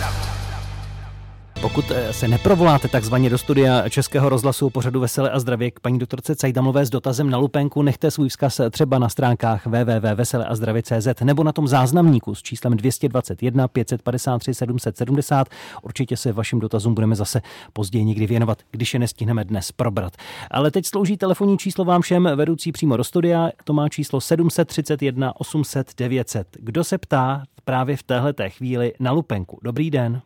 Pokud 1.62 1.90
eh, 1.90 2.12
se 2.12 2.28
neprovoláte 2.28 2.88
takzvaně 2.88 3.30
do 3.30 3.38
studia 3.38 3.88
Českého 3.88 4.28
rozhlasu 4.28 4.70
pořadu 4.70 5.00
Veselé 5.00 5.30
a 5.30 5.38
zdravě 5.38 5.70
k 5.70 5.80
paní 5.80 5.98
doktorce 5.98 6.36
Cajdamové 6.36 6.86
s 6.86 6.90
dotazem 6.90 7.30
na 7.30 7.38
lupenku, 7.38 7.82
nechte 7.82 8.10
svůj 8.10 8.28
vzkaz 8.28 8.60
třeba 8.70 8.98
na 8.98 9.08
stránkách 9.08 9.66
www.veseleazdravě.cz 9.66 11.20
nebo 11.24 11.44
na 11.44 11.52
tom 11.52 11.68
záznamníku 11.68 12.34
s 12.34 12.42
číslem 12.42 12.76
221 12.76 13.68
553 13.68 14.54
770. 14.54 15.48
Určitě 15.82 16.16
se 16.16 16.32
vašim 16.32 16.60
dotazům 16.60 16.94
budeme 16.94 17.16
zase 17.16 17.42
později 17.72 18.04
někdy 18.04 18.26
věnovat, 18.26 18.58
když 18.70 18.94
je 18.94 19.00
nestihneme 19.00 19.44
dnes 19.44 19.72
probrat. 19.72 20.16
Ale 20.50 20.70
teď 20.70 20.86
slouží 20.86 21.16
telefonní 21.16 21.58
číslo 21.58 21.84
vám 21.84 22.02
všem 22.02 22.28
vedoucí 22.34 22.72
přímo 22.72 22.96
do 22.96 23.04
studia. 23.04 23.50
To 23.64 23.72
má 23.72 23.88
číslo 23.88 24.20
731 24.20 25.40
800 25.40 25.92
900. 25.98 26.46
Kdo 26.60 26.84
se 26.84 26.98
ptá 26.98 27.42
právě 27.64 27.96
v 27.96 28.02
téhle 28.02 28.34
chvíli 28.48 28.92
na 29.00 29.12
lupenku? 29.12 29.58
Dobrý 29.62 29.90
den. 29.90 30.22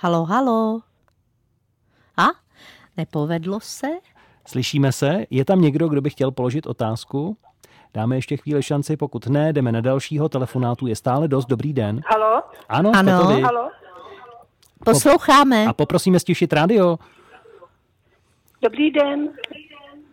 Halo, 0.00 0.24
halo. 0.24 0.80
A? 2.16 2.26
Nepovedlo 2.96 3.60
se? 3.60 3.86
Slyšíme 4.46 4.92
se? 4.92 5.26
Je 5.30 5.44
tam 5.44 5.60
někdo, 5.60 5.88
kdo 5.88 6.00
by 6.00 6.10
chtěl 6.10 6.30
položit 6.30 6.66
otázku? 6.66 7.36
Dáme 7.94 8.16
ještě 8.16 8.36
chvíli 8.36 8.62
šanci, 8.62 8.96
pokud 8.96 9.26
ne, 9.26 9.52
jdeme 9.52 9.72
na 9.72 9.80
dalšího. 9.80 10.28
Telefonátu 10.28 10.86
je 10.86 10.96
stále 10.96 11.28
dost. 11.28 11.46
Dobrý 11.46 11.72
den. 11.72 12.00
Halo? 12.06 12.42
Ano, 12.68 12.92
ano. 12.94 13.18
To. 13.18 13.40
Halo? 13.40 13.70
Posloucháme. 14.84 15.66
A 15.66 15.72
poprosíme 15.72 16.20
stišit 16.20 16.52
rádio. 16.52 16.98
Dobrý 18.62 18.90
den. 18.90 19.28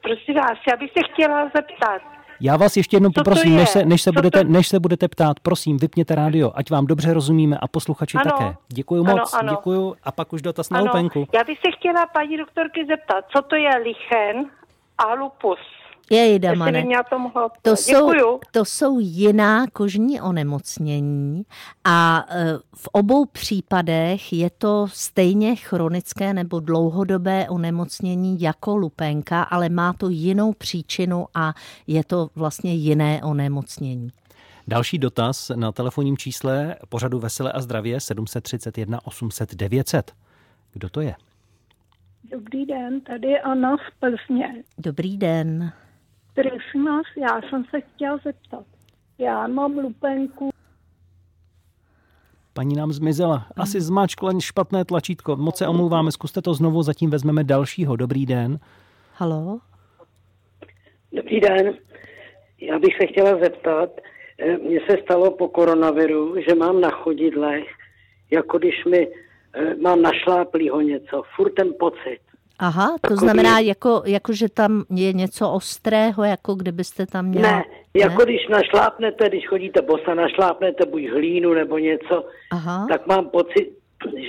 Prosím 0.01 0.35
vás, 0.35 0.57
já 0.71 0.77
bych 0.77 0.91
se 0.91 1.13
chtěla 1.13 1.43
zeptat. 1.55 2.14
Já 2.41 2.57
vás 2.57 2.77
ještě 2.77 2.95
jednou 2.95 3.11
poprosím, 3.11 3.55
než 3.55 3.69
se, 3.69 3.85
než, 3.85 4.01
se 4.01 4.11
budete, 4.11 4.43
to... 4.43 4.51
než 4.51 4.67
se 4.67 4.79
budete 4.79 5.07
ptát, 5.07 5.39
prosím, 5.39 5.77
vypněte 5.77 6.15
rádio, 6.15 6.51
ať 6.55 6.71
vám 6.71 6.85
dobře 6.85 7.13
rozumíme 7.13 7.57
a 7.61 7.67
posluchači 7.67 8.17
ano. 8.17 8.31
také. 8.31 8.55
Děkuji 8.67 9.03
moc, 9.03 9.09
ano, 9.09 9.25
ano. 9.33 9.53
děkuji 9.53 9.95
a 10.03 10.11
pak 10.11 10.33
už 10.33 10.41
dotaz 10.41 10.69
na 10.69 10.79
lupenku. 10.79 11.27
Já 11.33 11.43
bych 11.43 11.57
se 11.57 11.71
chtěla 11.77 12.05
paní 12.05 12.37
doktorky 12.37 12.85
zeptat, 12.85 13.25
co 13.35 13.41
to 13.41 13.55
je 13.55 13.69
lichen 13.77 14.49
a 14.97 15.13
lupus? 15.13 15.59
Jej, 16.09 16.39
Damane. 16.39 16.85
To 17.61 17.75
jsou, 17.75 18.11
to 18.51 18.65
jsou 18.65 18.99
jiná 18.99 19.67
kožní 19.67 20.21
onemocnění 20.21 21.43
a 21.83 22.25
e, 22.29 22.57
v 22.75 22.87
obou 22.91 23.25
případech 23.25 24.33
je 24.33 24.49
to 24.49 24.87
stejně 24.89 25.55
chronické 25.55 26.33
nebo 26.33 26.59
dlouhodobé 26.59 27.49
onemocnění 27.49 28.41
jako 28.41 28.75
lupenka, 28.75 29.43
ale 29.43 29.69
má 29.69 29.93
to 29.93 30.09
jinou 30.09 30.53
příčinu 30.53 31.25
a 31.33 31.53
je 31.87 32.03
to 32.03 32.29
vlastně 32.35 32.73
jiné 32.73 33.21
onemocnění. 33.23 34.09
Další 34.67 34.97
dotaz 34.97 35.51
na 35.55 35.71
telefonním 35.71 36.17
čísle 36.17 36.75
pořadu 36.89 37.19
Veselé 37.19 37.51
a 37.51 37.61
zdravě 37.61 37.99
731 37.99 38.99
800 39.05 39.55
900. 39.55 40.11
Kdo 40.73 40.89
to 40.89 41.01
je? 41.01 41.15
Dobrý 42.31 42.65
den, 42.65 43.01
tady 43.01 43.27
je 43.27 43.41
Anna 43.41 43.77
z 43.77 43.99
Plzně. 43.99 44.63
Dobrý 44.77 45.17
den. 45.17 45.71
Prosím 46.35 46.85
vás, 46.85 47.05
já 47.17 47.41
jsem 47.49 47.65
se 47.65 47.81
chtěla 47.81 48.17
zeptat. 48.23 48.65
Já 49.17 49.47
mám 49.47 49.77
lupenku. 49.77 50.49
Paní 52.53 52.75
nám 52.75 52.91
zmizela. 52.91 53.47
Asi 53.55 53.81
zmáčkla 53.81 54.31
špatné 54.39 54.85
tlačítko. 54.85 55.35
Moc 55.35 55.57
se 55.57 55.67
omlouváme, 55.67 56.11
zkuste 56.11 56.41
to 56.41 56.53
znovu, 56.53 56.83
zatím 56.83 57.09
vezmeme 57.09 57.43
dalšího. 57.43 57.95
Dobrý 57.95 58.25
den. 58.25 58.59
Halo? 59.13 59.59
Dobrý 61.11 61.39
den. 61.39 61.73
Já 62.61 62.79
bych 62.79 62.97
se 63.01 63.07
chtěla 63.07 63.39
zeptat, 63.39 63.89
eh, 64.39 64.57
mně 64.57 64.79
se 64.89 64.97
stalo 65.03 65.31
po 65.31 65.47
koronaviru, 65.47 66.35
že 66.49 66.55
mám 66.55 66.81
na 66.81 66.89
chodidlech, 66.89 67.65
jako 68.31 68.57
když 68.57 68.85
mi 68.85 69.07
eh, 69.07 69.75
mám 69.75 70.01
našláplýho 70.01 70.81
něco, 70.81 71.23
furt 71.35 71.51
ten 71.51 71.73
pocit. 71.79 72.19
Aha, 72.59 72.87
to 72.87 72.99
Takový- 73.01 73.19
znamená, 73.19 73.59
jako, 73.59 74.03
jako, 74.05 74.33
že 74.33 74.49
tam 74.49 74.83
je 74.89 75.13
něco 75.13 75.51
ostrého, 75.51 76.23
jako 76.23 76.55
kdybyste 76.55 77.05
tam 77.05 77.25
měla... 77.25 77.51
Ne, 77.51 77.63
jako 77.93 78.23
když 78.25 78.47
našlápnete, 78.47 79.29
když 79.29 79.47
chodíte 79.47 79.81
bosa, 79.81 80.13
našlápnete 80.13 80.85
buď 80.85 81.03
hlínu 81.09 81.53
nebo 81.53 81.77
něco, 81.77 82.25
Aha. 82.51 82.85
tak 82.89 83.07
mám 83.07 83.29
pocit, 83.29 83.71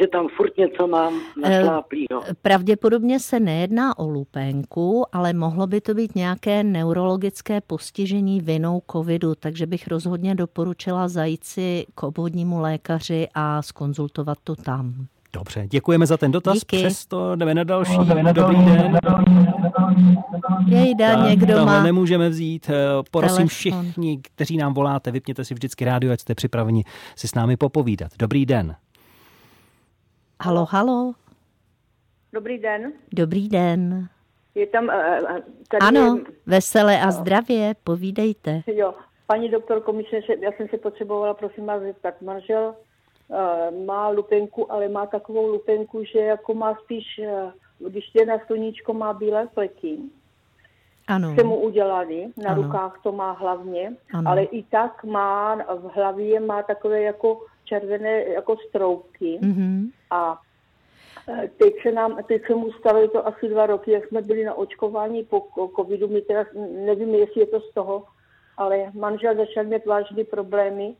že 0.00 0.06
tam 0.06 0.28
furt 0.36 0.56
něco 0.56 0.86
mám 0.86 1.20
našláplýho. 1.42 2.22
Pravděpodobně 2.42 3.20
se 3.20 3.40
nejedná 3.40 3.98
o 3.98 4.08
lupenku, 4.08 5.04
ale 5.12 5.32
mohlo 5.32 5.66
by 5.66 5.80
to 5.80 5.94
být 5.94 6.14
nějaké 6.14 6.64
neurologické 6.64 7.60
postižení 7.60 8.40
vinou 8.40 8.82
covidu, 8.92 9.34
takže 9.34 9.66
bych 9.66 9.88
rozhodně 9.88 10.34
doporučila 10.34 11.08
zajít 11.08 11.44
si 11.44 11.86
k 11.94 12.02
obvodnímu 12.02 12.60
lékaři 12.60 13.28
a 13.34 13.62
skonzultovat 13.62 14.38
to 14.44 14.56
tam. 14.56 14.94
Dobře, 15.32 15.66
děkujeme 15.66 16.06
za 16.06 16.16
ten 16.16 16.30
dotaz. 16.32 16.54
Díky. 16.54 16.76
Přesto 16.76 17.36
jdeme 17.36 17.54
na 17.54 17.64
další. 17.64 17.96
Dobrý 18.32 18.56
den. 18.64 18.98
Jejda, 20.66 21.16
Tak, 21.16 21.28
někdo 21.28 21.46
tohle 21.46 21.64
má... 21.66 21.82
nemůžeme 21.82 22.28
vzít. 22.28 22.70
Eh, 22.70 23.02
Prosím 23.10 23.28
telefon. 23.36 23.46
všichni, 23.48 24.18
kteří 24.22 24.56
nám 24.56 24.74
voláte, 24.74 25.10
vypněte 25.10 25.44
si 25.44 25.54
vždycky 25.54 25.84
rádio, 25.84 26.12
ať 26.12 26.20
jste 26.20 26.34
připraveni 26.34 26.82
si 27.16 27.28
s 27.28 27.34
námi 27.34 27.56
popovídat. 27.56 28.10
Dobrý 28.18 28.46
den. 28.46 28.76
Halo, 30.42 30.66
halo, 30.70 31.12
Dobrý 32.32 32.58
den. 32.58 32.92
dobrý 33.12 33.48
den. 33.48 34.08
Je 34.54 34.66
tam... 34.66 34.90
eh, 34.90 35.18
eh, 35.18 35.42
Tady 35.68 35.80
Ano, 35.80 36.16
Je, 36.16 36.24
veselé 36.46 37.00
a 37.00 37.10
zdravě, 37.10 37.74
povídejte. 37.84 38.62
jo, 38.66 38.94
paní 39.26 39.48
doktorko, 39.50 39.92
my 39.92 40.02
jsme 40.04 40.18
se, 40.26 40.32
já 40.44 40.50
jsem 40.56 40.68
se 40.68 40.76
potřebovala, 40.78 41.34
prosím 41.34 41.66
vás, 41.66 41.82
zeptat. 41.82 42.14
Manžel 42.22 42.74
má 43.86 44.08
lupenku, 44.08 44.72
ale 44.72 44.88
má 44.88 45.06
takovou 45.06 45.46
lupenku, 45.46 46.04
že 46.04 46.18
jako 46.18 46.54
má 46.54 46.74
spíš, 46.74 47.20
uh, 47.80 47.88
když 47.88 48.10
je 48.14 48.26
na 48.26 48.38
sluníčko, 48.46 48.94
má 48.94 49.12
bílé 49.12 49.46
pleky. 49.46 49.98
Ano. 51.08 51.34
Se 51.38 51.44
mu 51.44 51.56
udělali, 51.56 52.26
na 52.36 52.50
Ano. 52.50 52.62
rukách 52.62 53.00
to 53.02 53.12
má 53.12 53.32
hlavně, 53.32 53.92
Ano. 54.14 54.30
ale 54.30 54.42
i 54.42 54.62
tak 54.62 55.04
má, 55.04 55.54
v 55.54 55.90
hlavě 55.94 56.40
má 56.40 56.62
takové 56.62 57.02
jako 57.02 57.40
červené 57.64 58.24
jako 58.24 58.56
stroupky. 58.68 59.38
Mhm. 59.42 59.90
A 60.10 60.40
eh, 61.28 61.50
teď 61.58 61.74
se, 61.82 61.92
nám, 61.92 62.18
teď 62.28 62.46
se 62.46 62.54
mu 62.54 62.72
stalo 62.72 62.98
je 62.98 63.08
to 63.08 63.26
asi 63.26 63.48
dva 63.48 63.66
roky, 63.66 63.90
jak 63.90 64.06
jsme 64.08 64.22
byli 64.22 64.44
na 64.44 64.54
očkování 64.54 65.24
po 65.24 65.46
covidu, 65.76 66.08
my 66.08 66.20
teda 66.20 66.44
nevím, 66.84 67.14
jestli 67.14 67.40
je 67.40 67.46
to 67.46 67.60
z 67.60 67.74
toho, 67.74 68.04
ale 68.56 68.90
manžel 68.94 69.36
začal 69.36 69.64
mít 69.64 69.86
vážné 69.86 70.24
problémy 70.24 70.94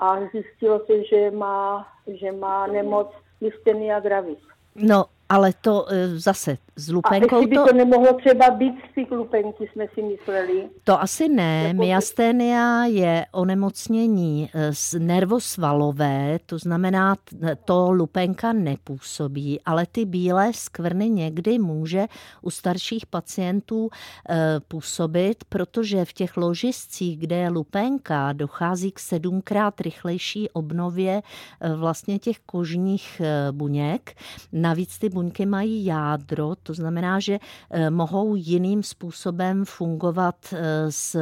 a 0.00 0.16
zjistilo 0.32 0.80
se, 0.86 1.04
že 1.04 1.30
má, 1.30 1.86
že 2.08 2.32
má 2.32 2.66
nemoc 2.66 3.12
Listenia 3.40 4.00
gravis. 4.00 4.40
No, 4.74 5.04
ale 5.28 5.52
to 5.60 5.86
eh, 5.88 6.18
zase 6.18 6.58
s 6.80 6.88
A 6.88 6.92
lupenkou 6.94 7.36
jestli 7.36 7.50
by 7.50 7.56
to... 7.56 7.66
to 7.66 7.72
nemohlo 7.72 8.12
třeba 8.12 8.50
být 8.50 8.74
z 8.90 8.94
těch 8.94 9.10
lupenky, 9.10 9.68
jsme 9.72 9.86
si 9.94 10.02
mysleli. 10.02 10.68
To 10.84 11.02
asi 11.02 11.28
ne. 11.28 11.64
Jako- 11.66 11.82
Myasténia 11.82 12.84
je 12.84 13.26
onemocnění 13.32 14.50
eh, 14.54 14.74
s 14.74 14.98
nervosvalové, 14.98 16.38
to 16.46 16.58
znamená, 16.58 17.16
to 17.64 17.92
lupenka 17.92 18.52
nepůsobí, 18.52 19.60
ale 19.64 19.86
ty 19.92 20.04
bílé 20.04 20.52
skvrny 20.52 21.10
někdy 21.10 21.58
může 21.58 22.06
u 22.42 22.50
starších 22.50 23.06
pacientů 23.06 23.88
eh, 24.28 24.60
působit, 24.68 25.44
protože 25.48 26.04
v 26.04 26.12
těch 26.12 26.36
ložiscích, 26.36 27.18
kde 27.18 27.36
je 27.36 27.48
lupenka, 27.50 28.32
dochází 28.32 28.92
k 28.92 28.98
sedmkrát 28.98 29.80
rychlejší 29.80 30.50
obnově 30.50 31.22
eh, 31.60 31.74
vlastně 31.74 32.18
těch 32.18 32.38
kožních 32.46 33.20
eh, 33.24 33.52
buněk. 33.52 34.14
Navíc 34.52 34.98
ty 34.98 35.08
buňky 35.08 35.46
mají 35.46 35.84
jádro, 35.84 36.54
to 36.70 36.74
znamená, 36.74 37.20
že 37.20 37.38
eh, 37.70 37.90
mohou 37.90 38.34
jiným 38.38 38.82
způsobem 38.82 39.64
fungovat 39.64 40.36
eh, 40.52 40.92
s 40.92 41.18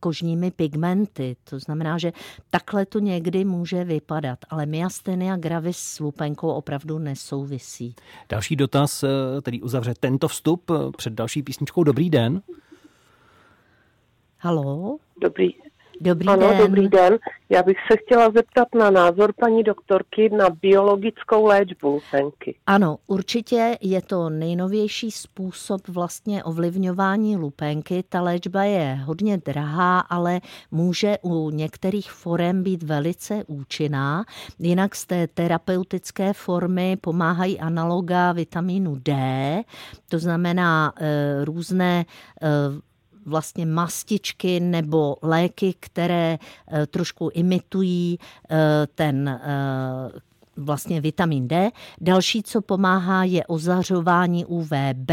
kožními 0.00 0.50
pigmenty. 0.50 1.36
To 1.44 1.58
znamená, 1.58 1.98
že 1.98 2.12
takhle 2.50 2.86
to 2.86 2.98
někdy 2.98 3.44
může 3.44 3.84
vypadat, 3.84 4.38
ale 4.50 4.66
myastenia 4.66 5.36
gravis 5.36 5.76
s 5.76 6.00
lupenkou 6.00 6.48
opravdu 6.48 6.98
nesouvisí. 6.98 7.94
Další 8.28 8.56
dotaz, 8.56 9.02
eh, 9.02 9.08
který 9.40 9.62
uzavře 9.62 9.94
tento 10.00 10.28
vstup 10.28 10.70
před 10.96 11.12
další 11.12 11.42
písničkou. 11.42 11.84
Dobrý 11.84 12.10
den. 12.10 12.42
Halo? 14.38 14.98
Dobrý, 15.20 15.48
Dobrý 16.00 16.28
ano, 16.28 16.48
den. 16.48 16.58
dobrý 16.58 16.88
den. 16.88 17.18
Já 17.48 17.62
bych 17.62 17.76
se 17.92 17.96
chtěla 17.96 18.30
zeptat 18.30 18.68
na 18.74 18.90
názor 18.90 19.32
paní 19.40 19.62
doktorky 19.62 20.28
na 20.28 20.50
biologickou 20.50 21.46
léčbu 21.46 21.88
lupenky. 21.88 22.54
Ano, 22.66 22.98
určitě 23.06 23.78
je 23.80 24.02
to 24.02 24.30
nejnovější 24.30 25.10
způsob 25.10 25.88
vlastně 25.88 26.44
ovlivňování 26.44 27.36
lupenky. 27.36 28.04
Ta 28.08 28.20
léčba 28.20 28.64
je 28.64 28.94
hodně 29.04 29.38
drahá, 29.38 30.00
ale 30.00 30.40
může 30.70 31.18
u 31.22 31.50
některých 31.50 32.12
forem 32.12 32.62
být 32.62 32.82
velice 32.82 33.44
účinná. 33.46 34.24
Jinak 34.58 34.94
z 34.94 35.06
té 35.06 35.26
terapeutické 35.26 36.32
formy 36.32 36.96
pomáhají 37.00 37.60
analoga 37.60 38.32
vitamínu 38.32 38.96
D, 38.96 39.12
to 40.08 40.18
znamená 40.18 40.92
e, 40.96 41.44
různé 41.44 42.04
e, 42.42 42.89
vlastně 43.26 43.66
mastičky 43.66 44.60
nebo 44.60 45.16
léky, 45.22 45.74
které 45.80 46.38
eh, 46.68 46.86
trošku 46.86 47.30
imitují 47.34 48.18
eh, 48.50 48.56
ten 48.94 49.28
eh, 49.28 50.20
vlastně 50.56 51.00
vitamin 51.00 51.48
D. 51.48 51.70
Další, 52.00 52.42
co 52.42 52.60
pomáhá, 52.60 53.24
je 53.24 53.46
ozařování 53.46 54.44
UVB 54.44 55.10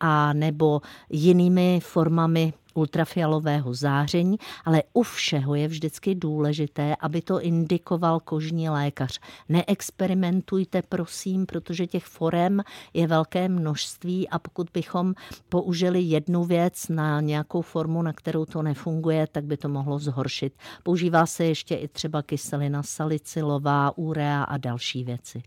a 0.00 0.32
nebo 0.32 0.80
jinými 1.10 1.80
formami 1.82 2.52
ultrafialového 2.74 3.74
záření, 3.74 4.36
ale 4.64 4.82
u 4.92 5.02
všeho 5.02 5.54
je 5.54 5.68
vždycky 5.68 6.14
důležité, 6.14 6.96
aby 7.00 7.22
to 7.22 7.40
indikoval 7.40 8.20
kožní 8.20 8.68
lékař. 8.68 9.20
Neexperimentujte, 9.48 10.82
prosím, 10.88 11.46
protože 11.46 11.86
těch 11.86 12.04
forem 12.04 12.62
je 12.94 13.06
velké 13.06 13.48
množství 13.48 14.28
a 14.28 14.38
pokud 14.38 14.68
bychom 14.74 15.14
použili 15.48 16.00
jednu 16.00 16.44
věc 16.44 16.88
na 16.88 17.20
nějakou 17.20 17.62
formu, 17.62 18.02
na 18.02 18.12
kterou 18.12 18.44
to 18.44 18.62
nefunguje, 18.62 19.26
tak 19.32 19.44
by 19.44 19.56
to 19.56 19.68
mohlo 19.68 19.98
zhoršit. 19.98 20.52
Používá 20.82 21.26
se 21.26 21.44
ještě 21.44 21.74
i 21.74 21.88
třeba 21.88 22.22
kyselina 22.22 22.82
salicylová, 22.82 23.98
urea 23.98 24.42
a 24.42 24.56
další 24.56 25.04
věci. 25.04 25.42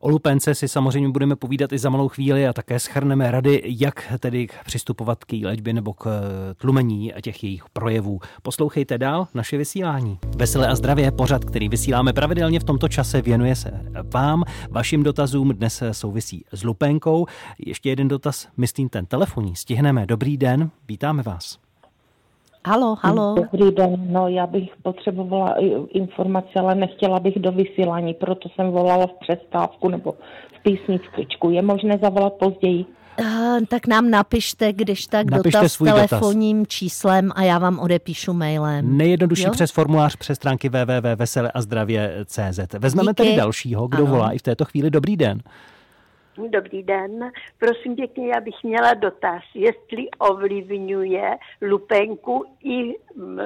O 0.00 0.08
lupence 0.08 0.54
si 0.54 0.68
samozřejmě 0.68 1.08
budeme 1.08 1.36
povídat 1.36 1.72
i 1.72 1.78
za 1.78 1.90
malou 1.90 2.08
chvíli 2.08 2.48
a 2.48 2.52
také 2.52 2.78
schrneme 2.78 3.30
rady, 3.30 3.62
jak 3.64 4.12
tedy 4.20 4.48
přistupovat 4.64 5.24
k 5.24 5.32
léčbě 5.44 5.72
nebo 5.72 5.92
k 5.92 6.06
tlumení 6.68 7.12
těch 7.22 7.44
jejich 7.44 7.64
projevů. 7.72 8.20
Poslouchejte 8.42 8.98
dál 8.98 9.26
naše 9.34 9.56
vysílání. 9.56 10.18
Veselé 10.36 10.68
a 10.68 10.74
zdravě, 10.74 11.10
pořad, 11.10 11.44
který 11.44 11.68
vysíláme 11.68 12.12
pravidelně 12.12 12.60
v 12.60 12.64
tomto 12.64 12.88
čase, 12.88 13.22
věnuje 13.22 13.56
se 13.56 13.80
vám, 14.14 14.44
vašim 14.70 15.02
dotazům, 15.02 15.48
dnes 15.48 15.82
souvisí 15.92 16.44
s 16.52 16.64
lupenkou. 16.64 17.26
Ještě 17.66 17.88
jeden 17.88 18.08
dotaz, 18.08 18.48
myslím 18.56 18.88
ten 18.88 19.06
telefonní, 19.06 19.56
stihneme. 19.56 20.06
Dobrý 20.06 20.36
den, 20.36 20.70
vítáme 20.88 21.22
vás. 21.22 21.58
Halo, 22.66 22.96
halo. 23.00 23.34
Dobrý 23.34 23.74
den, 23.74 24.12
no 24.12 24.28
já 24.28 24.46
bych 24.46 24.70
potřebovala 24.82 25.54
informace, 25.88 26.52
ale 26.56 26.74
nechtěla 26.74 27.20
bych 27.20 27.38
do 27.38 27.52
vysílání, 27.52 28.14
proto 28.14 28.48
jsem 28.48 28.70
volala 28.70 29.06
v 29.06 29.18
přestávku 29.20 29.88
nebo 29.88 30.12
v 30.58 30.62
písničku. 30.62 31.50
Je 31.50 31.62
možné 31.62 31.98
zavolat 32.02 32.32
později? 32.32 32.97
Uh, 33.20 33.58
tak 33.68 33.86
nám 33.86 34.10
napište, 34.10 34.72
když 34.72 35.06
tak 35.06 35.30
Napište 35.30 35.58
dotaz 35.58 35.72
s 35.72 35.74
svůj 35.74 35.88
dotaz. 35.88 36.10
telefonním 36.10 36.66
číslem 36.66 37.30
a 37.34 37.42
já 37.42 37.58
vám 37.58 37.78
odepíšu 37.78 38.32
mailem. 38.32 38.96
Nejjednodušší 38.96 39.44
Jo? 39.44 39.50
přes 39.50 39.70
formulář 39.70 40.16
přes 40.16 40.36
stránky 40.36 40.68
www.veseleazdravě.cz. 40.68 42.58
Vezmeme 42.78 43.10
Díky. 43.12 43.22
tedy 43.22 43.36
dalšího, 43.36 43.88
kdo 43.88 44.02
Ano. 44.02 44.12
volá 44.12 44.32
i 44.32 44.38
v 44.38 44.42
této 44.42 44.64
chvíli. 44.64 44.90
Dobrý 44.90 45.16
den. 45.16 45.40
Dobrý 46.50 46.82
den. 46.82 47.30
Prosím 47.58 47.96
pěkně, 47.96 48.28
já 48.28 48.40
bych 48.40 48.54
měla 48.62 48.94
dotaz, 48.94 49.42
jestli 49.54 50.10
ovlivňuje 50.18 51.36
lupenku 51.62 52.44
i 52.64 52.94
mm, 53.16 53.38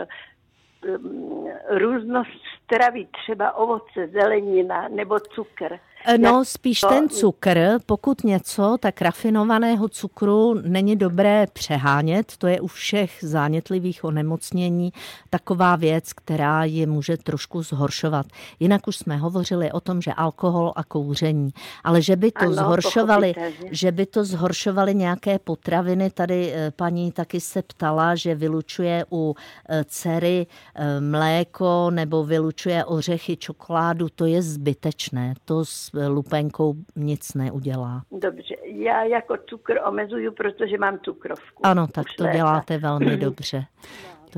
mm, 0.98 1.44
různost 1.70 2.30
stravy, 2.64 3.06
třeba 3.22 3.52
ovoce, 3.56 4.08
zelenina 4.12 4.88
nebo 4.88 5.20
cukr. 5.20 5.78
No, 6.19 6.45
spíš 6.45 6.81
ten 6.81 7.09
cukr, 7.09 7.79
pokud 7.87 8.25
něco, 8.25 8.77
tak 8.81 9.03
rafinovaného 9.03 9.88
cukru 9.88 10.55
není 10.55 10.97
dobré 10.97 11.47
přehánět, 11.53 12.37
to 12.38 12.47
je 12.47 12.61
u 12.61 12.67
všech 12.67 13.19
zánětlivých 13.23 14.05
onemocnění 14.05 14.93
taková 15.31 15.77
věc, 15.77 16.12
která 16.12 16.65
je 16.65 16.87
může 16.87 17.17
trošku 17.17 17.62
zhoršovat. 17.62 18.27
Jinak 18.61 18.88
už 18.88 18.97
jsme 18.97 19.17
hovořili 19.17 19.73
o 19.73 19.81
tom, 19.81 20.03
že 20.03 20.12
alkohol 20.12 20.73
a 20.77 20.85
kouření, 20.85 21.51
ale 21.85 22.03
že 22.03 22.17
by 22.17 22.33
to 22.33 22.41
ano, 22.41 22.53
zhoršovali, 22.53 23.35
že 23.71 23.93
by 23.93 24.07
to 24.07 24.25
zhoršovali 24.25 24.95
nějaké 24.95 25.38
potraviny, 25.38 26.11
tady 26.11 26.53
eh, 26.53 26.71
paní 26.71 27.12
taky 27.12 27.41
se 27.41 27.62
ptala, 27.62 28.15
že 28.15 28.35
vylučuje 28.35 29.05
u 29.12 29.35
eh, 29.69 29.85
dcery 29.85 30.47
eh, 30.75 31.01
mléko 31.01 31.91
nebo 31.91 32.25
vylučuje 32.25 32.85
ořechy, 32.85 33.37
čokoládu, 33.37 34.09
to 34.09 34.27
je 34.27 34.43
zbytečné. 34.43 35.35
To 35.45 35.65
s 35.92 36.09
lupenkou 36.09 36.74
nic 36.96 37.35
neudělá. 37.35 38.02
Dobře, 38.20 38.55
já 38.64 39.05
jako 39.05 39.37
cukr 39.46 39.74
omezuju, 39.88 40.33
protože 40.33 40.78
mám 40.78 40.98
cukrovku. 40.98 41.66
Ano, 41.66 41.87
tak 41.87 42.07
to 42.18 42.26
děláte 42.26 42.78
velmi 42.78 43.16
dobře. 43.16 43.64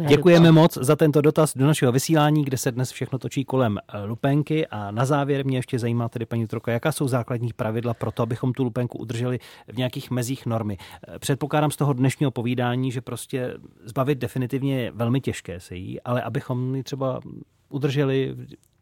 Děkujeme 0.08 0.46
dobře. 0.46 0.60
moc 0.60 0.78
za 0.80 0.96
tento 0.96 1.20
dotaz 1.20 1.56
do 1.56 1.66
našeho 1.66 1.92
vysílání, 1.92 2.44
kde 2.44 2.56
se 2.56 2.72
dnes 2.72 2.90
všechno 2.90 3.18
točí 3.18 3.44
kolem 3.44 3.78
eh, 3.78 4.04
lupenky 4.04 4.66
a 4.66 4.90
na 4.90 5.04
závěr 5.04 5.46
mě 5.46 5.58
ještě 5.58 5.78
zajímá 5.78 6.08
tedy 6.08 6.26
paní 6.26 6.46
Troko, 6.46 6.70
jaká 6.70 6.92
jsou 6.92 7.08
základní 7.08 7.52
pravidla 7.56 7.94
pro 7.94 8.12
to, 8.12 8.22
abychom 8.22 8.52
tu 8.52 8.64
lupenku 8.64 8.98
udrželi 8.98 9.38
v 9.68 9.76
nějakých 9.76 10.10
mezích 10.10 10.46
normy. 10.46 10.78
Eh, 11.08 11.18
předpokládám 11.18 11.70
z 11.70 11.76
toho 11.76 11.92
dnešního 11.92 12.30
povídání, 12.30 12.92
že 12.92 13.00
prostě 13.00 13.54
zbavit 13.84 14.18
definitivně 14.18 14.80
je 14.80 14.90
velmi 14.90 15.20
těžké 15.20 15.60
se 15.60 15.76
jí, 15.76 16.00
ale 16.00 16.22
abychom 16.22 16.74
ji 16.74 16.82
třeba 16.82 17.20
udrželi 17.68 18.36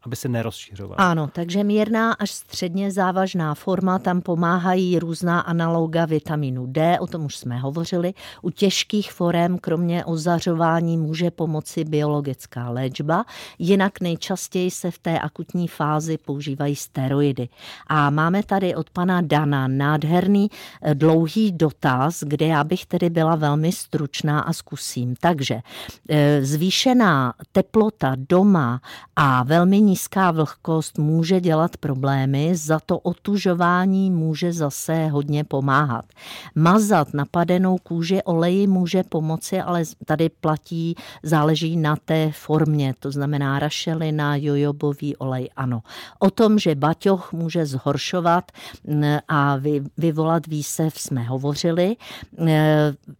aby 0.05 0.15
se 0.15 0.29
nerozšiřovala. 0.29 0.95
Ano, 0.97 1.29
takže 1.33 1.63
mírná 1.63 2.13
až 2.13 2.31
středně 2.31 2.91
závažná 2.91 3.53
forma, 3.55 3.99
tam 3.99 4.21
pomáhají 4.21 4.99
různá 4.99 5.39
analoga 5.39 6.05
vitaminu 6.05 6.65
D, 6.65 6.99
o 6.99 7.07
tom 7.07 7.25
už 7.25 7.37
jsme 7.37 7.57
hovořili. 7.57 8.13
U 8.41 8.49
těžkých 8.49 9.11
forem, 9.11 9.57
kromě 9.57 10.05
ozařování, 10.05 10.97
může 10.97 11.31
pomoci 11.31 11.83
biologická 11.83 12.69
léčba, 12.69 13.25
jinak 13.59 14.01
nejčastěji 14.01 14.71
se 14.71 14.91
v 14.91 14.99
té 14.99 15.19
akutní 15.19 15.67
fázi 15.67 16.17
používají 16.17 16.75
steroidy. 16.75 17.49
A 17.87 18.09
máme 18.09 18.43
tady 18.43 18.75
od 18.75 18.89
pana 18.89 19.21
Dana 19.21 19.67
nádherný 19.67 20.49
eh, 20.81 20.95
dlouhý 20.95 21.51
dotaz, 21.51 22.23
kde 22.23 22.45
já 22.47 22.63
bych 22.63 22.85
tedy 22.85 23.09
byla 23.09 23.35
velmi 23.35 23.71
stručná 23.71 24.39
a 24.39 24.53
zkusím. 24.53 25.15
Takže 25.15 25.59
eh, 26.09 26.45
zvýšená 26.45 27.33
teplota 27.51 28.15
doma 28.29 28.81
a 29.15 29.43
velmi 29.43 29.81
nízká 29.93 30.31
vlhkost 30.31 30.97
může 30.97 31.41
dělat 31.41 31.77
problémy, 31.77 32.55
za 32.55 32.79
to 32.79 32.99
otužování 32.99 34.11
může 34.11 34.53
zase 34.53 35.07
hodně 35.07 35.43
pomáhat. 35.43 36.05
Mazat 36.55 37.13
napadenou 37.13 37.77
kůži 37.77 38.23
oleji 38.23 38.67
může 38.67 39.03
pomoci, 39.03 39.61
ale 39.61 39.83
tady 40.05 40.29
platí, 40.29 40.95
záleží 41.23 41.77
na 41.77 41.95
té 41.95 42.31
formě, 42.31 42.93
to 42.99 43.11
znamená 43.11 43.59
rašelina, 43.59 44.35
jojobový 44.35 45.15
olej, 45.17 45.49
ano. 45.55 45.81
O 46.19 46.29
tom, 46.29 46.59
že 46.59 46.75
baťoch 46.75 47.33
může 47.33 47.65
zhoršovat 47.65 48.51
a 49.27 49.57
vyvolat 49.97 50.47
výsev, 50.47 50.99
jsme 50.99 51.23
hovořili. 51.23 51.95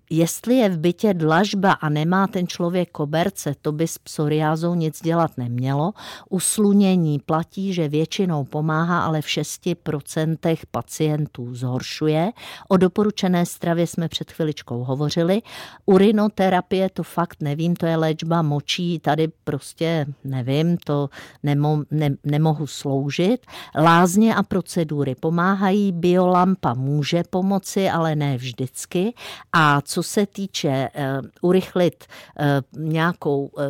Jestli 0.09 0.55
je 0.55 0.69
v 0.69 0.77
bytě 0.77 1.13
dlažba 1.13 1.71
a 1.71 1.89
nemá 1.89 2.27
ten 2.27 2.47
člověk 2.47 2.91
koberce, 2.91 3.55
to 3.61 3.71
by 3.71 3.87
s 3.87 3.97
psoriázou 3.97 4.75
nic 4.75 5.01
dělat 5.01 5.31
nemělo. 5.37 5.93
U 6.29 6.39
slunění 6.63 7.19
platí, 7.19 7.73
že 7.73 7.87
většinou 7.87 8.43
pomáhá, 8.43 9.05
ale 9.05 9.21
v 9.21 9.25
6% 9.25 10.57
pacientů 10.71 11.55
zhoršuje. 11.55 12.31
O 12.67 12.77
doporučené 12.77 13.45
stravě 13.45 13.87
jsme 13.87 14.07
před 14.07 14.31
chviličkou 14.31 14.83
hovořili. 14.83 15.41
Urinoterapie, 15.85 16.89
to 16.89 17.03
fakt 17.03 17.41
nevím, 17.41 17.75
to 17.75 17.85
je 17.85 17.95
léčba 17.95 18.41
močí, 18.41 18.99
tady 18.99 19.27
prostě 19.43 20.05
nevím, 20.23 20.77
to 20.77 21.09
nemo, 21.43 21.83
ne, 21.91 22.09
nemohu 22.23 22.67
sloužit. 22.67 23.45
Lázně 23.75 24.35
a 24.35 24.43
procedury 24.43 25.15
pomáhají, 25.15 25.91
biolampa 25.91 26.73
může 26.73 27.23
pomoci, 27.29 27.89
ale 27.89 28.15
ne 28.15 28.37
vždycky. 28.37 29.13
A 29.53 29.81
co 29.81 30.03
se 30.03 30.25
týče 30.25 30.89
uh, 30.95 31.27
urychlit 31.41 32.05
uh, 32.05 32.81
nějakou 32.83 33.45
uh, 33.45 33.63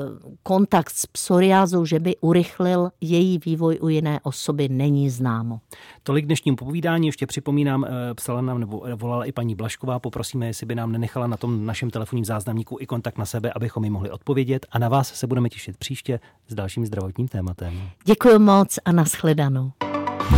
kontakt 0.44 0.90
s 0.90 1.06
psoriázou, 1.06 1.86
že 1.86 2.00
by 2.00 2.16
urychlil 2.22 2.83
její 3.02 3.39
vývoj 3.46 3.78
u 3.82 3.89
jiné 3.89 4.19
osoby 4.24 4.69
není 4.69 5.10
známo. 5.10 5.60
Tolik 6.04 6.26
dnešním 6.26 6.56
povídání, 6.56 7.08
ještě 7.08 7.28
připomínám, 7.28 7.86
eh, 7.86 8.13
psala 8.13 8.41
nám 8.41 8.60
nebo 8.60 8.84
volala 8.96 9.26
i 9.26 9.32
paní 9.32 9.56
Blašková, 9.56 10.00
poprosíme, 10.00 10.48
jestli 10.48 10.65
by 10.65 10.76
nám 10.76 10.91
nenechala 10.91 11.28
na 11.28 11.38
tom 11.38 11.65
našem 11.65 11.89
telefonním 11.89 12.26
záznamníku 12.26 12.78
i 12.80 12.86
kontakt 12.86 13.17
na 13.17 13.26
sebe, 13.26 13.52
abychom 13.56 13.84
ji 13.84 13.89
mohli 13.89 14.12
odpovědět 14.12 14.65
a 14.72 14.80
na 14.80 14.89
vás 14.89 15.13
se 15.13 15.28
budeme 15.28 15.50
těšit 15.50 15.78
příště 15.78 16.19
s 16.48 16.56
dalším 16.56 16.86
zdravotním 16.86 17.28
tématem. 17.28 17.82
Děkuji 18.06 18.39
moc 18.39 18.80
a 18.86 18.91
nashledanou. 18.91 19.72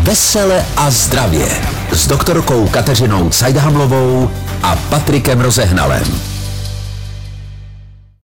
Vesele 0.04 0.66
a 0.78 0.92
zdravě 0.92 1.48
s 1.92 2.08
doktorkou 2.08 2.68
Kateřinou 2.68 3.30
Cajdhamlovou 3.30 4.30
a 4.64 4.76
Patrikem 4.76 5.42
Rozehnalem. 5.42 6.35